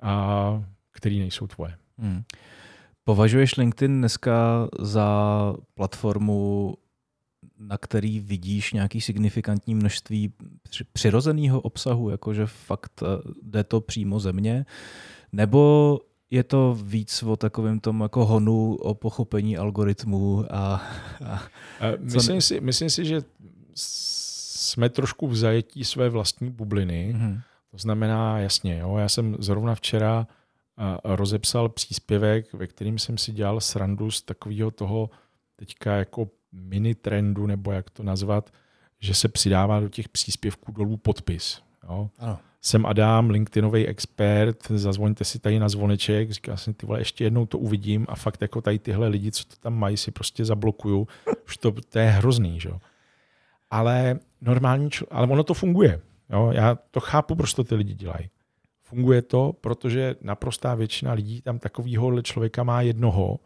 [0.00, 1.76] a, který nejsou tvoje.
[1.98, 2.22] Hmm.
[3.10, 5.08] Považuješ LinkedIn dneska za
[5.74, 6.74] platformu,
[7.58, 10.32] na který vidíš nějaký signifikantní množství
[10.92, 13.06] přirozeného obsahu, jakože fakt eh,
[13.42, 14.66] jde to přímo ze mě,
[15.32, 15.98] nebo
[16.30, 20.82] je to víc o takovém tom jako honu o pochopení algoritmů a,
[21.80, 22.42] a myslím, ne...
[22.42, 23.22] si, myslím si, že
[23.74, 27.14] jsme trošku v zajetí své vlastní bubliny.
[27.16, 27.40] Mm-hmm.
[27.70, 30.26] To znamená, jasně, jo, já jsem zrovna včera
[31.04, 35.10] rozepsal příspěvek, ve kterým jsem si dělal srandu z takového toho
[35.56, 38.50] teďka jako mini trendu, nebo jak to nazvat,
[39.00, 41.62] že se přidává do těch příspěvků dolů podpis.
[41.84, 42.10] Jo?
[42.18, 42.38] Ano.
[42.62, 47.46] Jsem Adam, LinkedInový expert, zazvoňte si tady na zvoneček, říkal jsem, ty vole, ještě jednou
[47.46, 51.08] to uvidím a fakt jako tady tyhle lidi, co to tam mají, si prostě zablokuju.
[51.46, 52.70] Už to, to je hrozný, že?
[53.70, 56.00] Ale normální, čl- ale ono to funguje.
[56.30, 56.50] Jo?
[56.52, 58.30] Já to chápu, proč to ty lidi dělají.
[58.90, 63.40] Funguje to, protože naprostá většina lidí tam takového člověka má jednoho,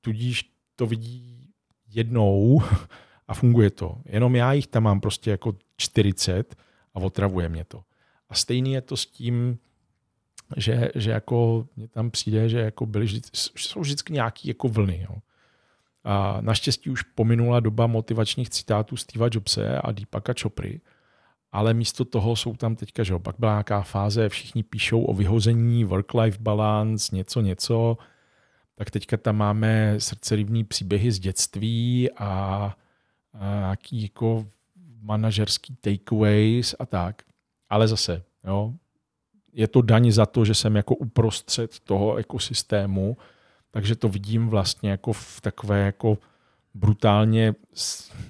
[0.00, 1.50] tudíž to vidí
[1.88, 2.62] jednou
[3.28, 3.98] a funguje to.
[4.04, 6.56] Jenom já jich tam mám prostě jako 40
[6.94, 7.82] a otravuje mě to.
[8.28, 9.58] A stejný je to s tím,
[10.56, 13.08] že, že jako mě tam přijde, že jako byly
[13.56, 15.06] jsou vždycky nějaké jako vlny.
[15.10, 15.16] Jo.
[16.04, 20.80] A naštěstí už pominula doba motivačních citátů Steva Jobse a Deepaka Chopry,
[21.56, 25.14] ale místo toho jsou tam teďka, že jo, pak byla nějaká fáze, všichni píšou o
[25.14, 27.98] vyhození, work-life balance, něco, něco.
[28.74, 32.26] tak teďka tam máme srdcerivní příběhy z dětství a,
[33.32, 34.46] a nějaký jako
[35.00, 37.22] manažerský takeaways a tak.
[37.68, 38.72] Ale zase, jo,
[39.52, 43.16] je to daň za to, že jsem jako uprostřed toho ekosystému,
[43.70, 46.18] takže to vidím vlastně jako v takové jako
[46.76, 47.54] brutálně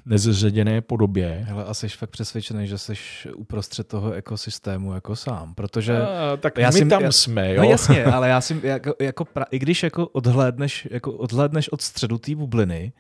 [0.07, 1.44] nezředěné podobě.
[1.49, 2.94] Hele, a jsi fakt přesvědčený, že jsi
[3.36, 6.03] uprostřed toho ekosystému jako sám, protože...
[6.03, 7.62] A, tak já my si, tam já, jsme, jo?
[7.62, 11.80] No jasně, ale já si, jako, jako pra, i když jako odhlédneš, jako odhlédneš od
[11.80, 12.92] středu té bubliny,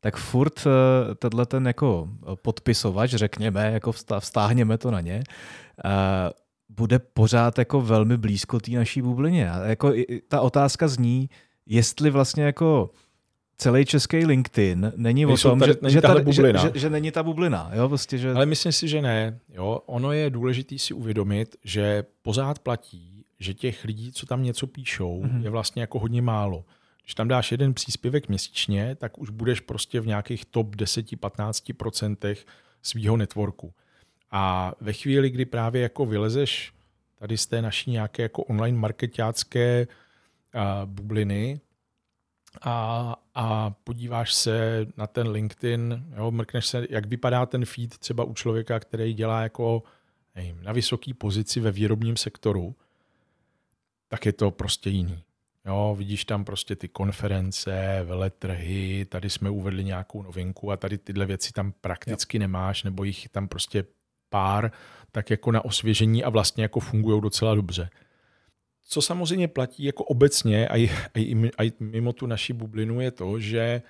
[0.00, 0.72] tak furt uh,
[1.14, 2.08] tenhle ten jako
[2.42, 5.22] podpisovač, řekněme, jako vztáhněme to na ně,
[5.84, 5.90] uh,
[6.68, 9.50] bude pořád jako velmi blízko té naší bublině.
[9.50, 9.92] A jako
[10.28, 11.30] ta otázka zní,
[11.66, 12.90] jestli vlastně jako
[13.62, 17.10] celý český LinkedIn není o tom, tady, že, není že, tady, že, že, že není
[17.10, 17.70] ta bublina.
[17.74, 17.88] Jo?
[17.88, 18.32] Vlastně, že...
[18.32, 19.38] Ale myslím si, že ne.
[19.48, 19.80] Jo?
[19.86, 25.22] Ono je důležité si uvědomit, že pořád platí, že těch lidí, co tam něco píšou,
[25.22, 25.42] mm-hmm.
[25.42, 26.64] je vlastně jako hodně málo.
[27.04, 32.36] Když tam dáš jeden příspěvek měsíčně, tak už budeš prostě v nějakých top 10-15%
[32.82, 33.72] svého networku.
[34.30, 36.72] A ve chvíli, kdy právě jako vylezeš
[37.18, 39.86] tady z té naší nějaké jako online marketácké
[40.84, 41.60] bubliny,
[42.60, 48.24] a, a podíváš se na ten LinkedIn, jo, mrkneš se, jak vypadá ten feed třeba
[48.24, 49.82] u člověka, který dělá jako
[50.34, 52.76] nevím, na vysoké pozici ve výrobním sektoru,
[54.08, 55.24] tak je to prostě jiný.
[55.64, 61.26] Jo, vidíš tam prostě ty konference, veletrhy, tady jsme uvedli nějakou novinku a tady tyhle
[61.26, 62.40] věci tam prakticky jo.
[62.40, 63.84] nemáš, nebo jich tam prostě
[64.30, 64.72] pár,
[65.12, 67.90] tak jako na osvěžení a vlastně jako fungují docela dobře.
[68.84, 73.82] Co samozřejmě platí jako obecně a i, i, mimo tu naši bublinu je to, že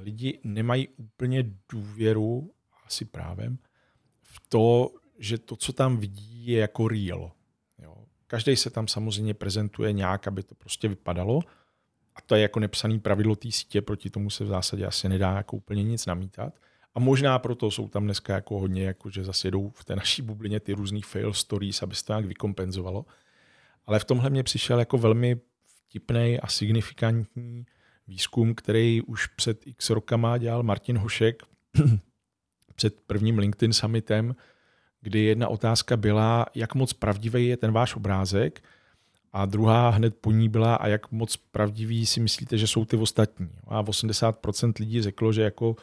[0.00, 2.50] lidi nemají úplně důvěru,
[2.86, 3.58] asi právem,
[4.22, 7.32] v to, že to, co tam vidí, je jako real.
[8.28, 11.40] Každý se tam samozřejmě prezentuje nějak, aby to prostě vypadalo.
[12.14, 15.36] A to je jako nepsaný pravidlo té sítě, proti tomu se v zásadě asi nedá
[15.36, 16.54] jako úplně nic namítat.
[16.94, 20.22] A možná proto jsou tam dneska jako hodně, jako že zase jedou v té naší
[20.22, 23.04] bublině ty různý fail stories, aby se to nějak vykompenzovalo.
[23.88, 25.40] Ale v tomhle mě přišel jako velmi
[25.86, 27.66] vtipný a signifikantní
[28.08, 31.42] výzkum, který už před x rokama dělal Martin Hošek
[32.74, 34.36] před prvním LinkedIn summitem,
[35.00, 38.62] kdy jedna otázka byla, jak moc pravdivý je ten váš obrázek
[39.32, 42.96] a druhá hned po ní byla, a jak moc pravdivý si myslíte, že jsou ty
[42.96, 43.50] ostatní.
[43.66, 45.76] A 80% lidí řeklo, že jako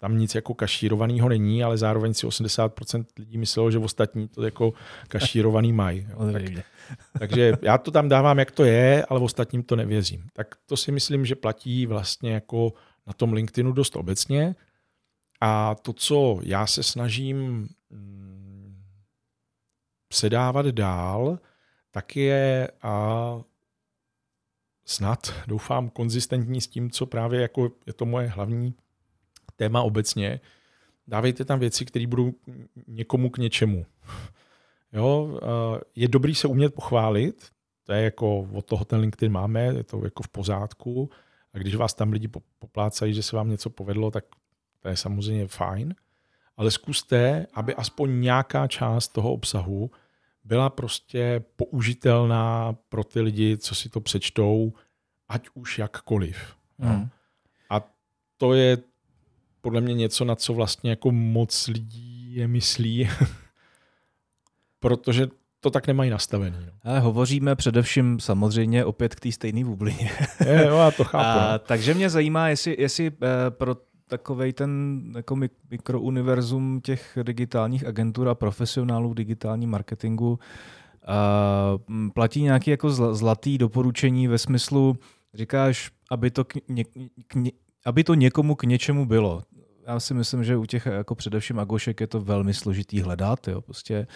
[0.00, 4.72] tam nic jako kašírovaného není, ale zároveň si 80% lidí myslelo, že ostatní to jako
[5.08, 6.06] kašírovaný mají.
[6.32, 6.42] Tak,
[7.18, 10.28] takže já to tam dávám, jak to je, ale ostatním to nevěřím.
[10.32, 12.72] Tak to si myslím, že platí vlastně jako
[13.06, 14.54] na tom LinkedInu dost obecně.
[15.40, 18.82] A to, co já se snažím mm,
[20.08, 21.38] předávat dál,
[21.90, 23.40] tak je a
[24.84, 28.74] snad, doufám, konzistentní s tím, co právě jako je to moje hlavní
[29.58, 30.40] téma obecně,
[31.06, 32.32] dávejte tam věci, které budou
[32.86, 33.86] někomu k něčemu.
[34.92, 35.40] Jo,
[35.94, 37.48] je dobrý se umět pochválit,
[37.84, 41.10] to je jako od toho ten LinkedIn máme, je to jako v pořádku.
[41.54, 42.28] A když vás tam lidi
[42.58, 44.24] poplácají, že se vám něco povedlo, tak
[44.80, 45.94] to je samozřejmě fajn.
[46.56, 49.90] Ale zkuste, aby aspoň nějaká část toho obsahu
[50.44, 54.72] byla prostě použitelná pro ty lidi, co si to přečtou,
[55.28, 56.56] ať už jakkoliv.
[56.78, 57.08] Hmm.
[57.70, 57.82] A
[58.36, 58.78] to je
[59.68, 63.08] podle mě něco, na co vlastně jako moc lidí je myslí,
[64.80, 65.28] protože
[65.60, 66.56] to tak nemají nastavený.
[66.66, 66.72] No.
[66.82, 70.10] Ale hovoříme především samozřejmě opět k té stejné bublině.
[70.46, 71.40] je, jo, já to chápu.
[71.40, 71.58] A, no.
[71.58, 75.36] Takže mě zajímá, jestli, jestli eh, pro takový ten jako
[75.70, 84.28] mikrouniverzum těch digitálních agentur a profesionálů v digitálním marketingu uh, platí nějaké jako zlatý doporučení
[84.28, 84.96] ve smyslu,
[85.34, 86.84] říkáš, aby to, k ně,
[87.26, 87.52] k ně,
[87.84, 89.42] aby to někomu k něčemu bylo
[89.88, 93.60] já si myslím, že u těch jako především agošek je to velmi složitý hledat, jo,
[93.60, 94.06] prostě,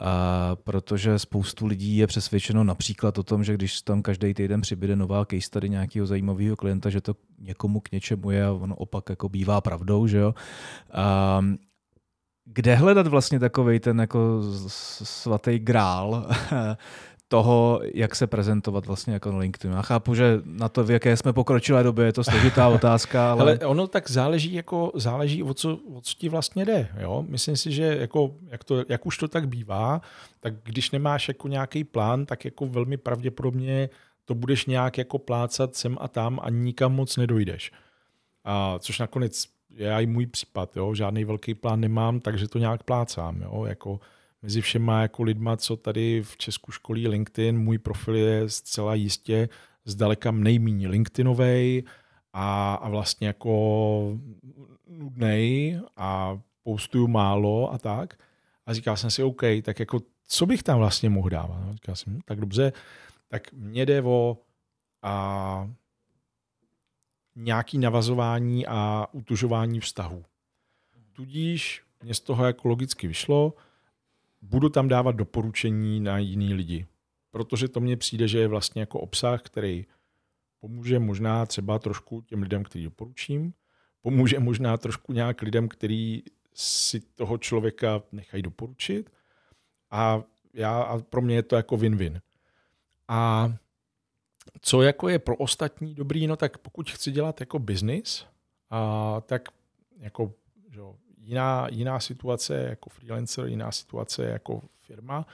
[0.00, 4.96] a protože spoustu lidí je přesvědčeno například o tom, že když tam každý týden přibyde
[4.96, 9.10] nová case tady nějakého zajímavého klienta, že to někomu k něčemu je a ono opak
[9.10, 10.34] jako bývá pravdou, že jo.
[10.92, 11.44] A,
[12.44, 14.42] kde hledat vlastně takový ten jako
[15.02, 16.30] svatý grál
[17.28, 19.76] toho, jak se prezentovat vlastně jako na LinkedIn.
[19.76, 23.32] Já chápu, že na to, v jaké jsme pokročilé době, je to složitá otázka.
[23.32, 23.42] Ale...
[23.42, 26.88] ale ono tak záleží, jako, záleží o, co, o co ti vlastně jde.
[27.00, 27.24] Jo?
[27.28, 30.00] Myslím si, že jako, jak, to, jak už to tak bývá,
[30.40, 33.88] tak když nemáš jako nějaký plán, tak jako velmi pravděpodobně
[34.24, 37.72] to budeš nějak jako plácat sem a tam a nikam moc nedojdeš.
[38.44, 40.76] A což nakonec je i můj případ.
[40.76, 40.94] Jo?
[40.94, 43.42] Žádný velký plán nemám, takže to nějak plácám.
[43.42, 43.64] Jo?
[43.64, 44.00] Jako,
[44.42, 49.48] mezi všema jako lidma, co tady v Česku školí LinkedIn, můj profil je zcela jistě
[49.84, 51.84] zdaleka nejméně LinkedInovej
[52.32, 54.18] a, a vlastně jako
[54.88, 58.18] nudnej a postuju málo a tak.
[58.66, 61.60] A říkal jsem si, OK, tak jako co bych tam vlastně mohl dávat?
[61.66, 62.72] No, říkal jsem, hm, tak dobře,
[63.28, 64.38] tak mě jde o
[65.02, 65.70] a,
[67.36, 70.24] nějaký navazování a utužování vztahů.
[71.12, 73.54] Tudíž mě z toho jako logicky vyšlo,
[74.40, 76.86] budu tam dávat doporučení na jiný lidi.
[77.30, 79.86] Protože to mně přijde, že je vlastně jako obsah, který
[80.60, 83.52] pomůže možná třeba trošku těm lidem, který doporučím,
[84.02, 86.22] pomůže možná trošku nějak lidem, který
[86.54, 89.10] si toho člověka nechají doporučit
[89.90, 90.22] a,
[90.54, 92.20] já, a pro mě je to jako win-win.
[93.08, 93.52] A
[94.60, 97.58] co jako je pro ostatní dobrý, no tak pokud chci dělat jako
[98.70, 99.48] a tak
[99.98, 100.32] jako
[100.70, 100.80] že
[101.28, 105.26] jiná, jiná situace jako freelancer, jiná situace jako firma,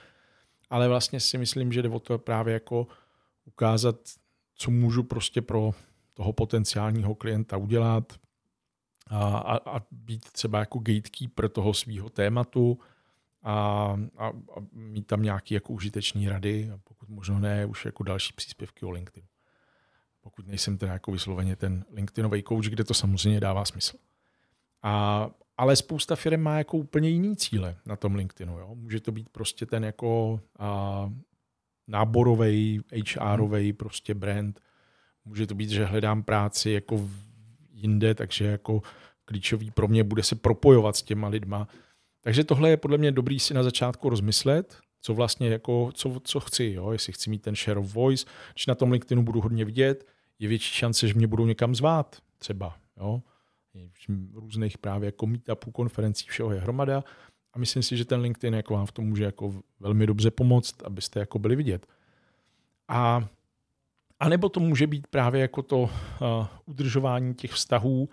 [0.69, 2.87] ale vlastně si myslím, že jde o to právě jako
[3.45, 3.95] ukázat,
[4.55, 5.71] co můžu prostě pro
[6.13, 8.13] toho potenciálního klienta udělat
[9.07, 12.79] a, a, a být třeba jako gatekeeper toho svého tématu
[13.43, 13.53] a,
[14.17, 14.33] a, a
[14.71, 18.89] mít tam nějaké jako užitečné rady a pokud možno ne, už jako další příspěvky o
[18.89, 19.27] LinkedIn.
[20.21, 23.97] Pokud nejsem teda jako vysloveně ten LinkedInový coach, kde to samozřejmě dává smysl.
[24.83, 28.59] A, ale spousta firm má jako úplně jiný cíle na tom LinkedInu.
[28.59, 28.75] Jo?
[28.75, 31.11] Může to být prostě ten jako a,
[31.87, 32.81] náborový,
[33.19, 33.77] HRový hmm.
[33.77, 34.59] prostě brand.
[35.25, 37.09] Může to být, že hledám práci jako
[37.71, 38.81] jinde, takže jako
[39.25, 41.67] klíčový pro mě bude se propojovat s těma lidma.
[42.21, 46.39] Takže tohle je podle mě dobrý si na začátku rozmyslet, co vlastně jako, co, co
[46.39, 46.91] chci, jo?
[46.91, 50.07] jestli chci mít ten share of voice, když na tom LinkedInu budu hodně vidět,
[50.39, 52.75] je větší šance, že mě budou někam zvát třeba.
[52.97, 53.21] Jo?
[54.33, 57.03] Různých právě jako meetupů, konferencí, všeho je hromada
[57.53, 60.83] a myslím si, že ten LinkedIn jako vám v tom může jako velmi dobře pomoct,
[60.83, 61.87] abyste jako byli vidět.
[62.87, 63.27] A,
[64.19, 65.89] a nebo to může být právě jako to uh,
[66.65, 68.09] udržování těch vztahů.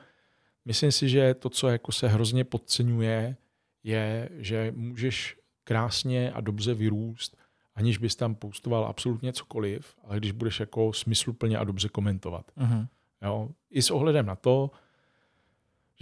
[0.64, 3.36] Myslím si, že to, co jako se hrozně podceňuje,
[3.82, 7.36] je, že můžeš krásně a dobře vyrůst,
[7.74, 12.52] aniž bys tam postoval absolutně cokoliv, ale když budeš jako smysluplně a dobře komentovat.
[12.58, 12.88] Uh-huh.
[13.22, 13.48] Jo?
[13.70, 14.70] I s ohledem na to,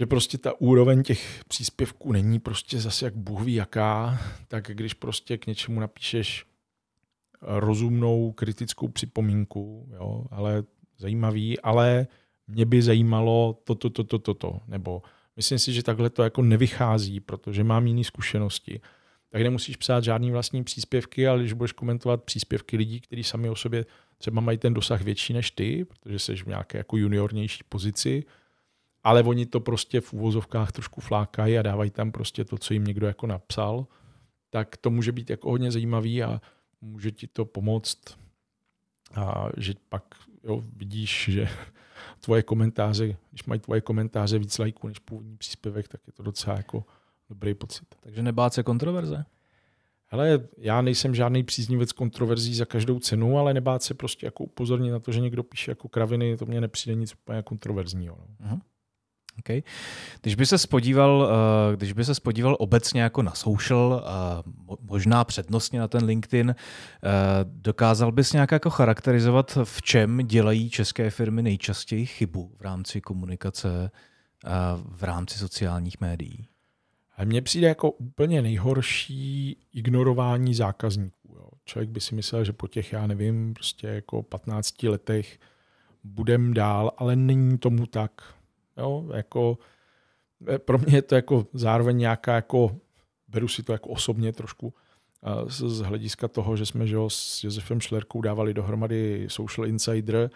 [0.01, 4.93] že prostě ta úroveň těch příspěvků není prostě zase jak Bůh ví jaká, tak když
[4.93, 6.45] prostě k něčemu napíšeš
[7.41, 10.63] rozumnou kritickou připomínku, jo, ale
[10.97, 12.07] zajímavý, ale
[12.47, 15.01] mě by zajímalo toto, toto, toto, to, nebo
[15.35, 18.81] myslím si, že takhle to jako nevychází, protože mám jiné zkušenosti.
[19.29, 23.55] Tak nemusíš psát žádný vlastní příspěvky, ale když budeš komentovat příspěvky lidí, kteří sami o
[23.55, 23.85] sobě
[24.17, 28.23] třeba mají ten dosah větší než ty, protože jsi v nějaké jako juniornější pozici,
[29.03, 32.83] ale oni to prostě v úvozovkách trošku flákají a dávají tam prostě to, co jim
[32.83, 33.87] někdo jako napsal,
[34.49, 36.41] tak to může být jako hodně zajímavý a
[36.81, 37.99] může ti to pomoct
[39.15, 40.03] a že pak
[40.43, 41.49] jo, vidíš, že
[42.19, 46.57] tvoje komentáře, když mají tvoje komentáře víc lajků než původní příspěvek, tak je to docela
[46.57, 46.85] jako
[47.29, 47.95] dobrý pocit.
[47.99, 49.25] Takže nebát se kontroverze?
[50.05, 54.91] Hele, já nejsem žádný příznivec kontroverzí za každou cenu, ale nebát se prostě jako upozornit
[54.91, 58.17] na to, že někdo píše jako kraviny, to mně nepřijde nic úplně kontroverzního.
[58.39, 58.47] No.
[58.47, 58.61] Uh-huh.
[59.41, 59.61] Okay.
[60.21, 64.03] Když by se spodíval, eh, když by se spodíval obecně jako na social,
[64.81, 66.55] možná přednostně na ten LinkedIn, eh,
[67.43, 73.91] dokázal bys nějak jako charakterizovat, v čem dělají české firmy nejčastěji chybu v rámci komunikace
[74.91, 76.47] v rámci sociálních médií?
[77.25, 81.35] Mně přijde jako úplně nejhorší ignorování zákazníků.
[81.35, 81.49] Jo.
[81.65, 85.39] Člověk by si myslel, že po těch, já nevím, prostě jako 15 letech
[86.03, 88.11] budem dál, ale není tomu tak
[88.77, 89.57] Jo, jako,
[90.47, 92.75] eh, pro mě je to jako zároveň nějaká jako,
[93.27, 94.73] beru si to jako osobně trošku,
[95.47, 100.29] z, hlediska toho, že jsme že jo, s Josefem Šlerkou dávali dohromady Social Insider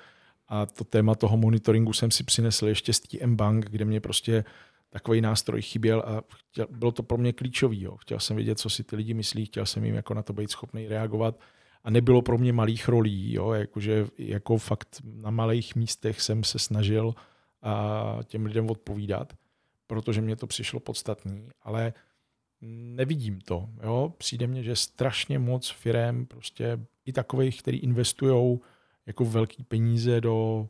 [0.47, 4.43] a to téma toho monitoringu jsem si přinesl ještě z TM Bank, kde mě prostě
[4.89, 7.81] takový nástroj chyběl a chtěl, bylo to pro mě klíčový.
[7.81, 7.97] Jo.
[7.97, 10.51] Chtěl jsem vědět, co si ty lidi myslí, chtěl jsem jim jako na to být
[10.51, 11.39] schopný reagovat
[11.83, 16.59] a nebylo pro mě malých rolí, jo, jakože jako fakt na malých místech jsem se
[16.59, 17.15] snažil
[17.65, 19.33] a těm lidem odpovídat,
[19.87, 21.93] protože mě to přišlo podstatný, ale
[22.61, 23.69] nevidím to.
[23.83, 24.13] Jo?
[24.17, 28.59] Přijde mně, že strašně moc firm, prostě i takových, který investují
[29.05, 30.67] jako velký peníze do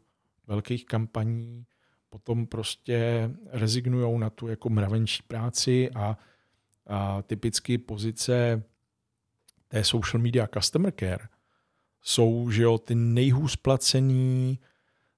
[0.48, 1.66] velkých kampaní,
[2.10, 6.18] potom prostě rezignují na tu jako mravenčí práci a,
[6.88, 8.64] a typicky pozice
[9.68, 11.28] té social media customer care
[12.02, 14.60] jsou že jo, ty nejhůř placený,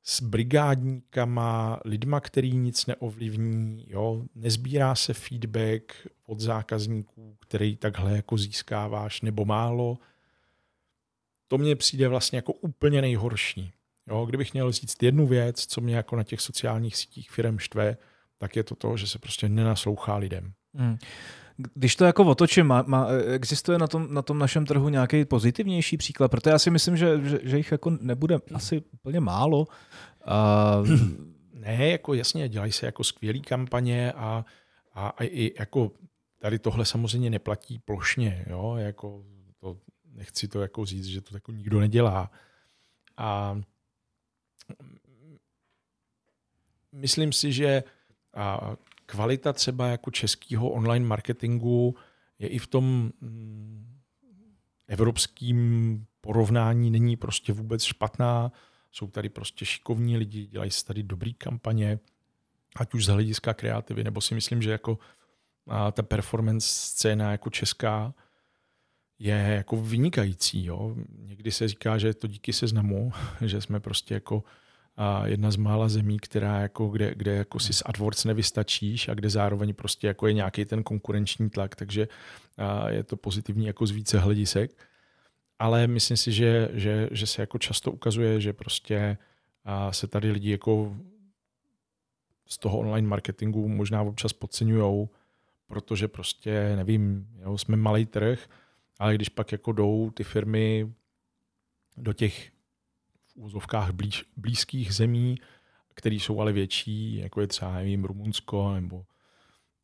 [0.09, 8.37] s brigádníkama, lidma, který nic neovlivní, jo, nezbírá se feedback od zákazníků, který takhle jako
[8.37, 9.97] získáváš, nebo málo.
[11.47, 13.73] To mně přijde vlastně jako úplně nejhorší.
[14.07, 17.97] Jo, kdybych měl říct jednu věc, co mě jako na těch sociálních sítích firm štve,
[18.37, 20.53] tak je to to, že se prostě nenaslouchá lidem.
[20.73, 20.97] Hmm.
[21.57, 25.97] Když to jako otočím, má, má, existuje na tom, na tom našem trhu nějaký pozitivnější
[25.97, 26.31] příklad?
[26.31, 29.67] Protože já si myslím, že, že, že jich jako nebude asi úplně málo.
[30.25, 30.77] A...
[31.59, 34.45] Ne, jako jasně, dělají se jako skvělé kampaně a,
[34.93, 35.91] a, a i jako
[36.39, 39.23] tady tohle samozřejmě neplatí plošně, jo, jako
[39.59, 42.31] to, nechci to jako říct, že to jako nikdo nedělá.
[43.17, 43.61] A
[46.91, 47.83] myslím si, že
[48.33, 48.75] a
[49.07, 51.95] kvalita třeba jako českého online marketingu
[52.39, 53.97] je i v tom mm,
[54.87, 58.51] evropském porovnání není prostě vůbec špatná.
[58.91, 61.99] Jsou tady prostě šikovní lidi, dělají se tady dobrý kampaně,
[62.75, 64.97] ať už z hlediska kreativy, nebo si myslím, že jako
[65.91, 68.13] ta performance scéna jako česká
[69.19, 70.65] je jako vynikající.
[70.65, 70.95] Jo.
[71.19, 73.11] Někdy se říká, že je to díky seznamu,
[73.45, 74.43] že jsme prostě jako
[74.97, 79.13] a jedna z mála zemí, která jako, kde, kde jako si s AdWords nevystačíš a
[79.13, 82.07] kde zároveň prostě jako je nějaký ten konkurenční tlak, takže
[82.87, 84.71] je to pozitivní jako z více hledisek.
[85.59, 89.17] Ale myslím si, že, že, že se jako často ukazuje, že prostě
[89.91, 90.95] se tady lidi jako
[92.47, 95.07] z toho online marketingu možná občas podceňují,
[95.67, 98.49] protože prostě, nevím, jo, jsme malý trh,
[98.99, 100.93] ale když pak jako jdou ty firmy
[101.97, 102.51] do těch
[103.37, 105.37] úzovkách blíž, blízkých zemí,
[105.93, 109.05] které jsou ale větší, jako je třeba nevím, Rumunsko nebo,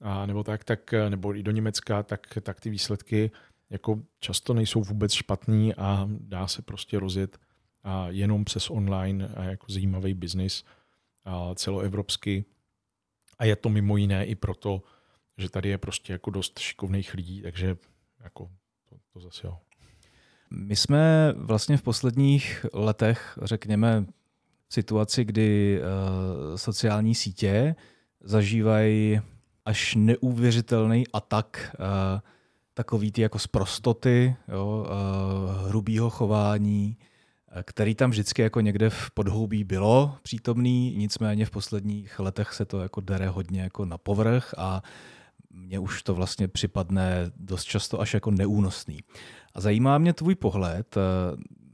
[0.01, 3.31] a, nebo tak, tak, nebo i do Německa, tak, tak ty výsledky
[3.69, 7.37] jako často nejsou vůbec špatný a dá se prostě rozjet
[7.83, 10.63] a jenom přes online a jako zajímavý biznis
[11.55, 12.45] celoevropsky.
[13.39, 14.83] A je to mimo jiné i proto,
[15.37, 17.77] že tady je prostě jako dost šikovných lidí, takže
[18.23, 18.51] jako
[18.89, 19.57] to, to zase jo.
[20.55, 24.05] My jsme vlastně v posledních letech, řekněme,
[24.67, 27.75] v situaci, kdy uh, sociální sítě
[28.21, 29.21] zažívají
[29.65, 31.85] až neuvěřitelný atak uh,
[32.73, 36.97] takový ty jako sprostoty, jo, uh, hrubýho chování,
[37.63, 42.79] který tam vždycky jako někde v podhoubí bylo přítomný, nicméně v posledních letech se to
[42.79, 44.83] jako dere hodně jako na povrch a
[45.49, 48.99] mně už to vlastně připadne dost často až jako neúnosný.
[49.53, 51.01] A zajímá mě tvůj pohled, eh,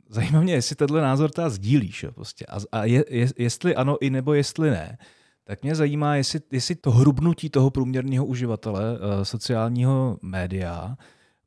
[0.09, 2.03] zajímá mě, jestli tenhle názor ta sdílíš.
[2.03, 2.45] Jo, prostě.
[2.45, 4.97] A, a je, je, jestli ano i nebo jestli ne,
[5.43, 10.97] tak mě zajímá, jestli, jestli to hrubnutí toho průměrného uživatele uh, sociálního média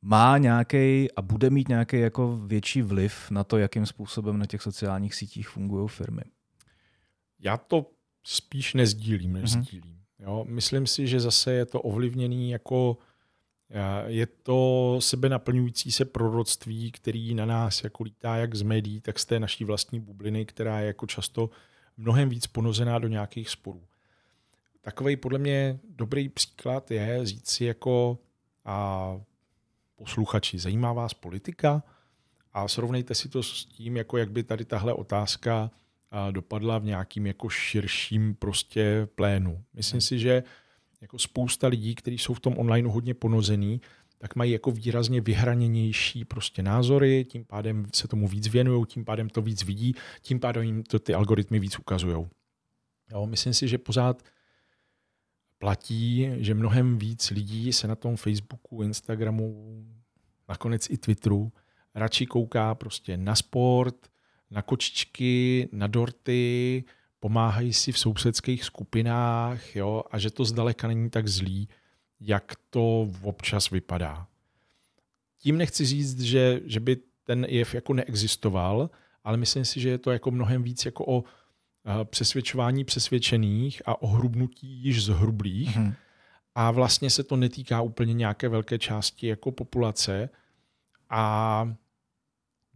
[0.01, 4.61] má nějaký a bude mít nějaký jako větší vliv na to, jakým způsobem na těch
[4.61, 6.21] sociálních sítích fungují firmy.
[7.39, 7.91] Já to
[8.23, 9.61] spíš nezdílím, než mm-hmm.
[9.61, 9.92] sdílím.
[10.23, 12.97] Jo, myslím si, že zase je to ovlivněný jako
[14.05, 19.19] je to sebe naplňující se proroctví, který na nás jako lítá jak z médií, tak
[19.19, 21.49] z té naší vlastní bubliny, která je jako často
[21.97, 23.83] mnohem víc ponozená do nějakých sporů.
[24.81, 28.17] Takový podle mě dobrý příklad je říct si jako
[28.65, 29.09] a
[29.95, 31.83] posluchači, zajímá vás politika?
[32.53, 35.71] A srovnejte si to s tím, jako jak by tady tahle otázka
[36.31, 39.63] dopadla v nějakým jako širším prostě plénu.
[39.73, 40.01] Myslím hmm.
[40.01, 40.43] si, že
[41.01, 43.81] jako spousta lidí, kteří jsou v tom online hodně ponozený,
[44.17, 49.29] tak mají jako výrazně vyhraněnější prostě názory, tím pádem se tomu víc věnují, tím pádem
[49.29, 52.25] to víc vidí, tím pádem jim to ty algoritmy víc ukazují.
[53.25, 54.23] myslím si, že pořád
[55.57, 59.85] platí, že mnohem víc lidí se na tom Facebooku, Instagramu,
[60.49, 61.51] nakonec i Twitteru
[61.95, 64.07] radši kouká prostě na sport,
[64.53, 66.83] na kočičky, na dorty,
[67.19, 71.69] pomáhají si v sousedských skupinách jo, a že to zdaleka není tak zlý,
[72.19, 74.27] jak to občas vypadá.
[75.39, 78.89] Tím nechci říct, že, že by ten jev jako neexistoval,
[79.23, 81.23] ale myslím si, že je to jako mnohem víc jako o
[82.03, 85.77] přesvědčování přesvědčených a o hrubnutí již zhrublých.
[85.77, 85.93] Mm-hmm.
[86.55, 90.29] A vlastně se to netýká úplně nějaké velké části jako populace.
[91.09, 91.75] A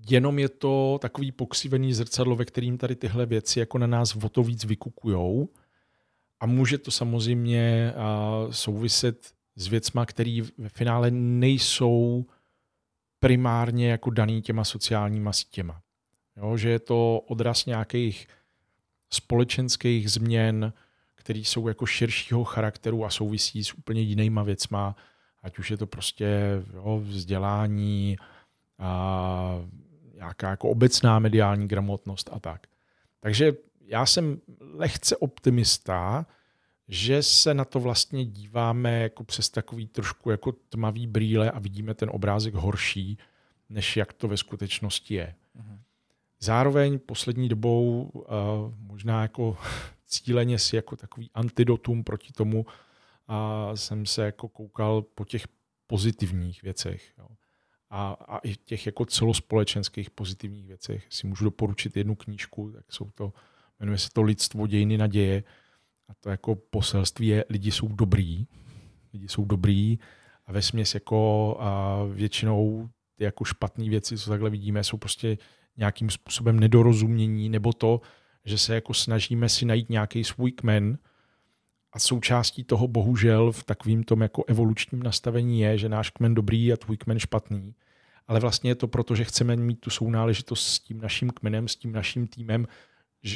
[0.09, 4.29] jenom je to takový pokřivený zrcadlo, ve kterým tady tyhle věci jako na nás o
[4.29, 5.49] to víc vykukujou.
[6.39, 7.93] A může to samozřejmě
[8.51, 12.25] souviset s věcma, které ve finále nejsou
[13.19, 15.81] primárně jako daný těma sociálníma sítěma.
[16.37, 18.27] Jo, že je to odraz nějakých
[19.09, 20.73] společenských změn,
[21.15, 24.95] které jsou jako širšího charakteru a souvisí s úplně jinýma věcma,
[25.43, 26.27] ať už je to prostě
[26.73, 28.17] jo, vzdělání,
[28.79, 29.61] a
[30.17, 32.67] nějaká jako obecná mediální gramotnost a tak.
[33.19, 36.25] Takže já jsem lehce optimista,
[36.87, 41.93] že se na to vlastně díváme jako přes takový trošku jako tmavý brýle a vidíme
[41.93, 43.17] ten obrázek horší,
[43.69, 45.35] než jak to ve skutečnosti je.
[45.59, 45.79] Uh-huh.
[46.39, 48.23] Zároveň poslední dobou uh,
[48.77, 49.57] možná jako
[50.05, 52.65] cíleně si jako takový antidotum proti tomu
[53.27, 55.47] a jsem se jako koukal po těch
[55.87, 57.13] pozitivních věcech.
[57.17, 57.27] Jo.
[57.89, 63.09] A, a i těch jako celospolečenských pozitivních věcech si můžu doporučit jednu knížku, tak jsou
[63.15, 63.33] to,
[63.79, 65.43] jmenuje se to Lidstvo dějiny naděje.
[66.09, 68.47] A to jako poselství je, lidi jsou dobrý,
[69.13, 69.99] lidi jsou dobrý.
[70.45, 75.37] A ve směs jako a většinou ty jako špatné věci, co takhle vidíme, jsou prostě
[75.77, 78.01] nějakým způsobem nedorozumění nebo to,
[78.45, 80.97] že se jako snažíme si najít nějaký svůj kmen
[81.97, 86.73] a součástí toho bohužel v takovým tom jako evolučním nastavení je, že náš kmen dobrý
[86.73, 87.73] a tvůj kmen špatný.
[88.27, 91.75] Ale vlastně je to proto, že chceme mít tu sounáležitost s tím naším kmenem, s
[91.75, 92.67] tím naším týmem,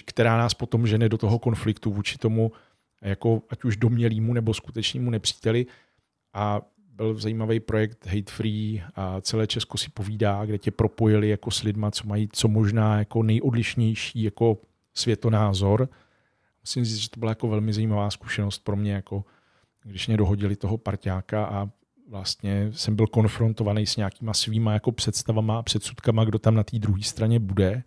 [0.05, 2.51] která nás potom žene do toho konfliktu vůči tomu,
[3.01, 5.65] jako ať už domělýmu nebo skutečnému nepříteli.
[6.33, 11.51] A byl zajímavý projekt Hate Free a celé Česko si povídá, kde tě propojili jako
[11.51, 14.57] s lidma, co mají co možná jako nejodlišnější jako
[14.93, 15.89] světonázor.
[16.63, 19.25] Musím říct, že to byla jako velmi zajímavá zkušenost pro mě, jako
[19.83, 21.69] když mě dohodili toho parťáka a
[22.09, 26.79] vlastně jsem byl konfrontovaný s nějakýma svýma jako představama a předsudkama, kdo tam na té
[26.79, 27.83] druhé straně bude.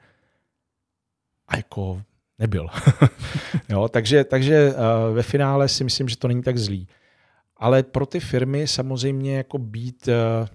[1.48, 2.02] A jako
[2.38, 2.68] nebyl.
[3.68, 6.88] jo, takže, takže uh, ve finále si myslím, že to není tak zlý.
[7.56, 10.48] Ale pro ty firmy samozřejmě jako být uh,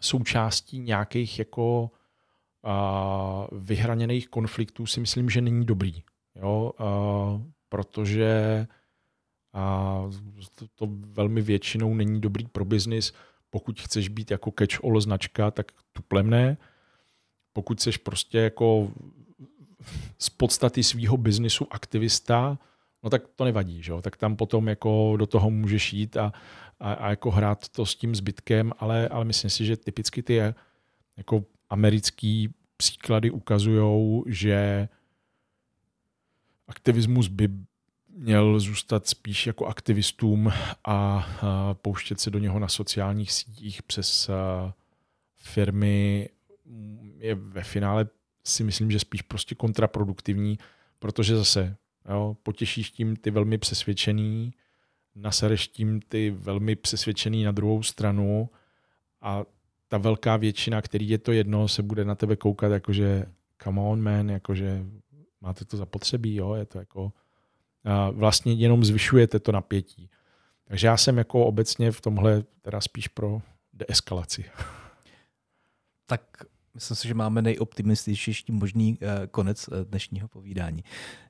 [0.00, 6.02] součástí nějakých jako uh, vyhraněných konfliktů si myslím, že není dobrý.
[6.42, 6.72] Jo?
[6.80, 8.66] Uh, protože
[9.54, 10.12] uh,
[10.54, 13.12] to, to velmi většinou není dobrý pro biznis.
[13.50, 16.56] Pokud chceš být jako catch-all značka, tak tuplemné.
[17.52, 18.90] Pokud chceš prostě jako
[20.18, 22.58] z podstaty svého biznisu aktivista,
[23.02, 23.92] no tak to nevadí, že?
[24.00, 26.32] tak tam potom jako do toho můžeš jít a,
[26.80, 30.40] a, a jako hrát to s tím zbytkem, ale, ale myslím si, že typicky ty
[31.16, 34.88] jako americký příklady ukazují, že
[36.72, 37.48] aktivismus by
[38.08, 40.52] měl zůstat spíš jako aktivistům
[40.84, 41.26] a,
[41.72, 44.30] pouštět se do něho na sociálních sítích přes
[45.36, 46.28] firmy.
[47.18, 48.08] Je ve finále
[48.44, 50.58] si myslím, že spíš prostě kontraproduktivní,
[50.98, 51.76] protože zase
[52.10, 54.52] jo, potěšíš tím ty velmi přesvědčený,
[55.14, 58.50] nasereš tím ty velmi přesvědčený na druhou stranu
[59.20, 59.44] a
[59.88, 63.26] ta velká většina, který je to jedno, se bude na tebe koukat jakože
[63.62, 64.84] come on man, jakože
[65.42, 67.12] máte to zapotřebí, jo, je to jako
[68.10, 70.10] vlastně jenom zvyšujete to napětí.
[70.64, 74.44] Takže já jsem jako obecně v tomhle teda spíš pro deeskalaci.
[76.06, 76.22] Tak
[76.74, 80.84] Myslím si, že máme nejoptimističtější možný eh, konec eh, dnešního povídání.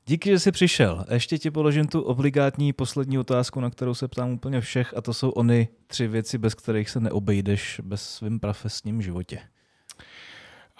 [0.06, 1.04] Díky, že jsi přišel.
[1.10, 5.14] Ještě ti položím tu obligátní poslední otázku, na kterou se ptám úplně všech, a to
[5.14, 9.38] jsou ony tři věci, bez kterých se neobejdeš bez svým profesním životě.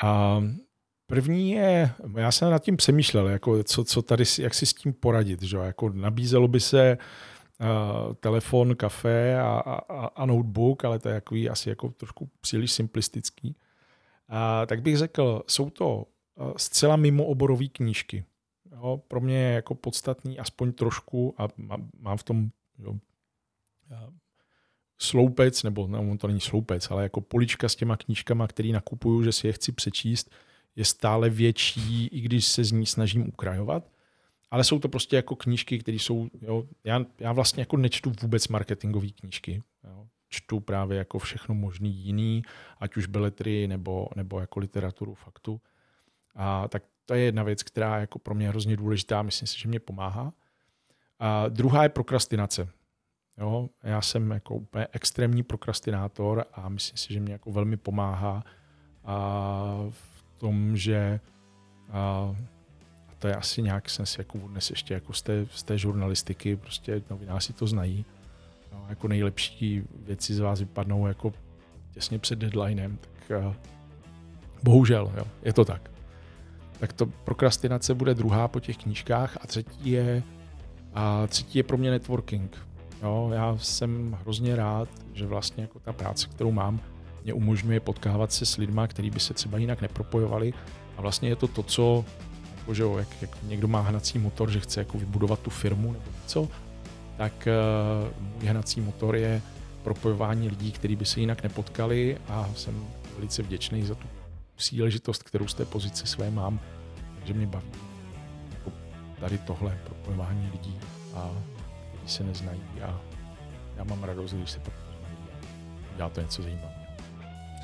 [0.02, 0.42] A
[1.06, 4.92] první je, já jsem nad tím přemýšlel, jako co, co tady, jak si s tím
[4.92, 5.42] poradit.
[5.42, 5.56] Že?
[5.56, 6.98] Jako nabízelo by se
[7.60, 12.72] uh, telefon, kafe a, a, a notebook, ale to je jako, asi jako trošku příliš
[12.72, 13.56] simplistický.
[14.28, 16.06] A, tak bych řekl, jsou to
[16.56, 18.24] zcela mimo oborové knížky.
[18.72, 21.48] Jo, pro mě je jako podstatný aspoň trošku a
[21.98, 22.94] mám v tom jo,
[24.98, 29.32] sloupec, nebo no, to není sloupec, ale jako polička s těma knížkama, který nakupuju, že
[29.32, 30.30] si je chci přečíst,
[30.76, 33.90] je stále větší, i když se z ní snažím ukrajovat.
[34.50, 38.48] Ale jsou to prostě jako knížky, které jsou, jo, já, já vlastně jako nečtu vůbec
[38.48, 39.62] marketingové knížky.
[39.84, 42.42] Jo čtu právě jako všechno možný jiný,
[42.78, 45.60] ať už beletry nebo, nebo jako literaturu faktu.
[46.34, 49.60] A tak to je jedna věc, která je jako pro mě hrozně důležitá, myslím si,
[49.60, 50.32] že mě pomáhá.
[51.18, 52.68] A druhá je prokrastinace.
[53.38, 58.44] Jo, já jsem jako úplně extrémní prokrastinátor a myslím si, že mě jako velmi pomáhá
[59.04, 60.11] a v
[60.42, 61.20] tom, že
[61.90, 61.98] a,
[63.08, 65.78] a to je asi nějak, jsem si jako dnes ještě jako z té, z té
[65.78, 68.04] žurnalistiky, prostě novináři to znají,
[68.72, 71.32] no, jako nejlepší věci z vás vypadnou jako
[71.90, 73.54] těsně před deadlinem, tak uh,
[74.62, 75.90] bohužel, jo, je to tak.
[76.78, 80.22] Tak to prokrastinace bude druhá po těch knížkách a třetí je,
[80.94, 82.56] a třetí je pro mě networking.
[83.02, 86.80] Jo, já jsem hrozně rád, že vlastně jako ta práce, kterou mám,
[87.24, 90.54] mě umožňuje potkávat se s lidmi, kteří by se třeba jinak nepropojovali.
[90.96, 92.04] A vlastně je to to, co,
[92.58, 95.92] jako, že jo, jak, jak někdo má hnací motor, že chce jako vybudovat tu firmu
[95.92, 96.48] nebo něco,
[97.16, 97.48] tak
[98.18, 99.42] uh, můj hnací motor je
[99.82, 102.86] propojování lidí, kteří by se jinak nepotkali a jsem
[103.16, 104.08] velice vděčný za tu
[104.56, 106.60] příležitost, kterou z té pozice své mám,
[107.14, 107.70] takže mě baví
[108.50, 108.72] jako
[109.20, 110.78] tady tohle propojování lidí
[111.14, 111.30] a
[111.88, 113.00] kteří se neznají a
[113.76, 114.92] já mám radost, když se propojují.
[115.96, 116.81] Dělá to něco zajímavého.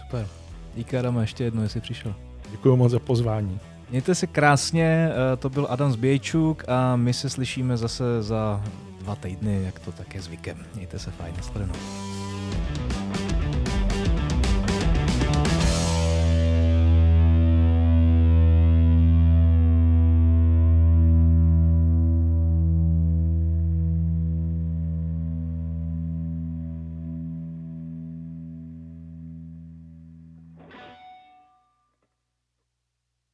[0.08, 0.26] Super.
[0.74, 2.14] Díky Adama ještě jednou, jestli přišel.
[2.50, 3.60] Děkuji moc za pozvání.
[3.90, 8.64] Mějte se krásně, eh, to byl Adam Zbějčuk a my se slyšíme zase za
[9.00, 10.64] dva týdny, jak to tak je zvykem.
[10.74, 11.74] Mějte se fajn, nashledanou.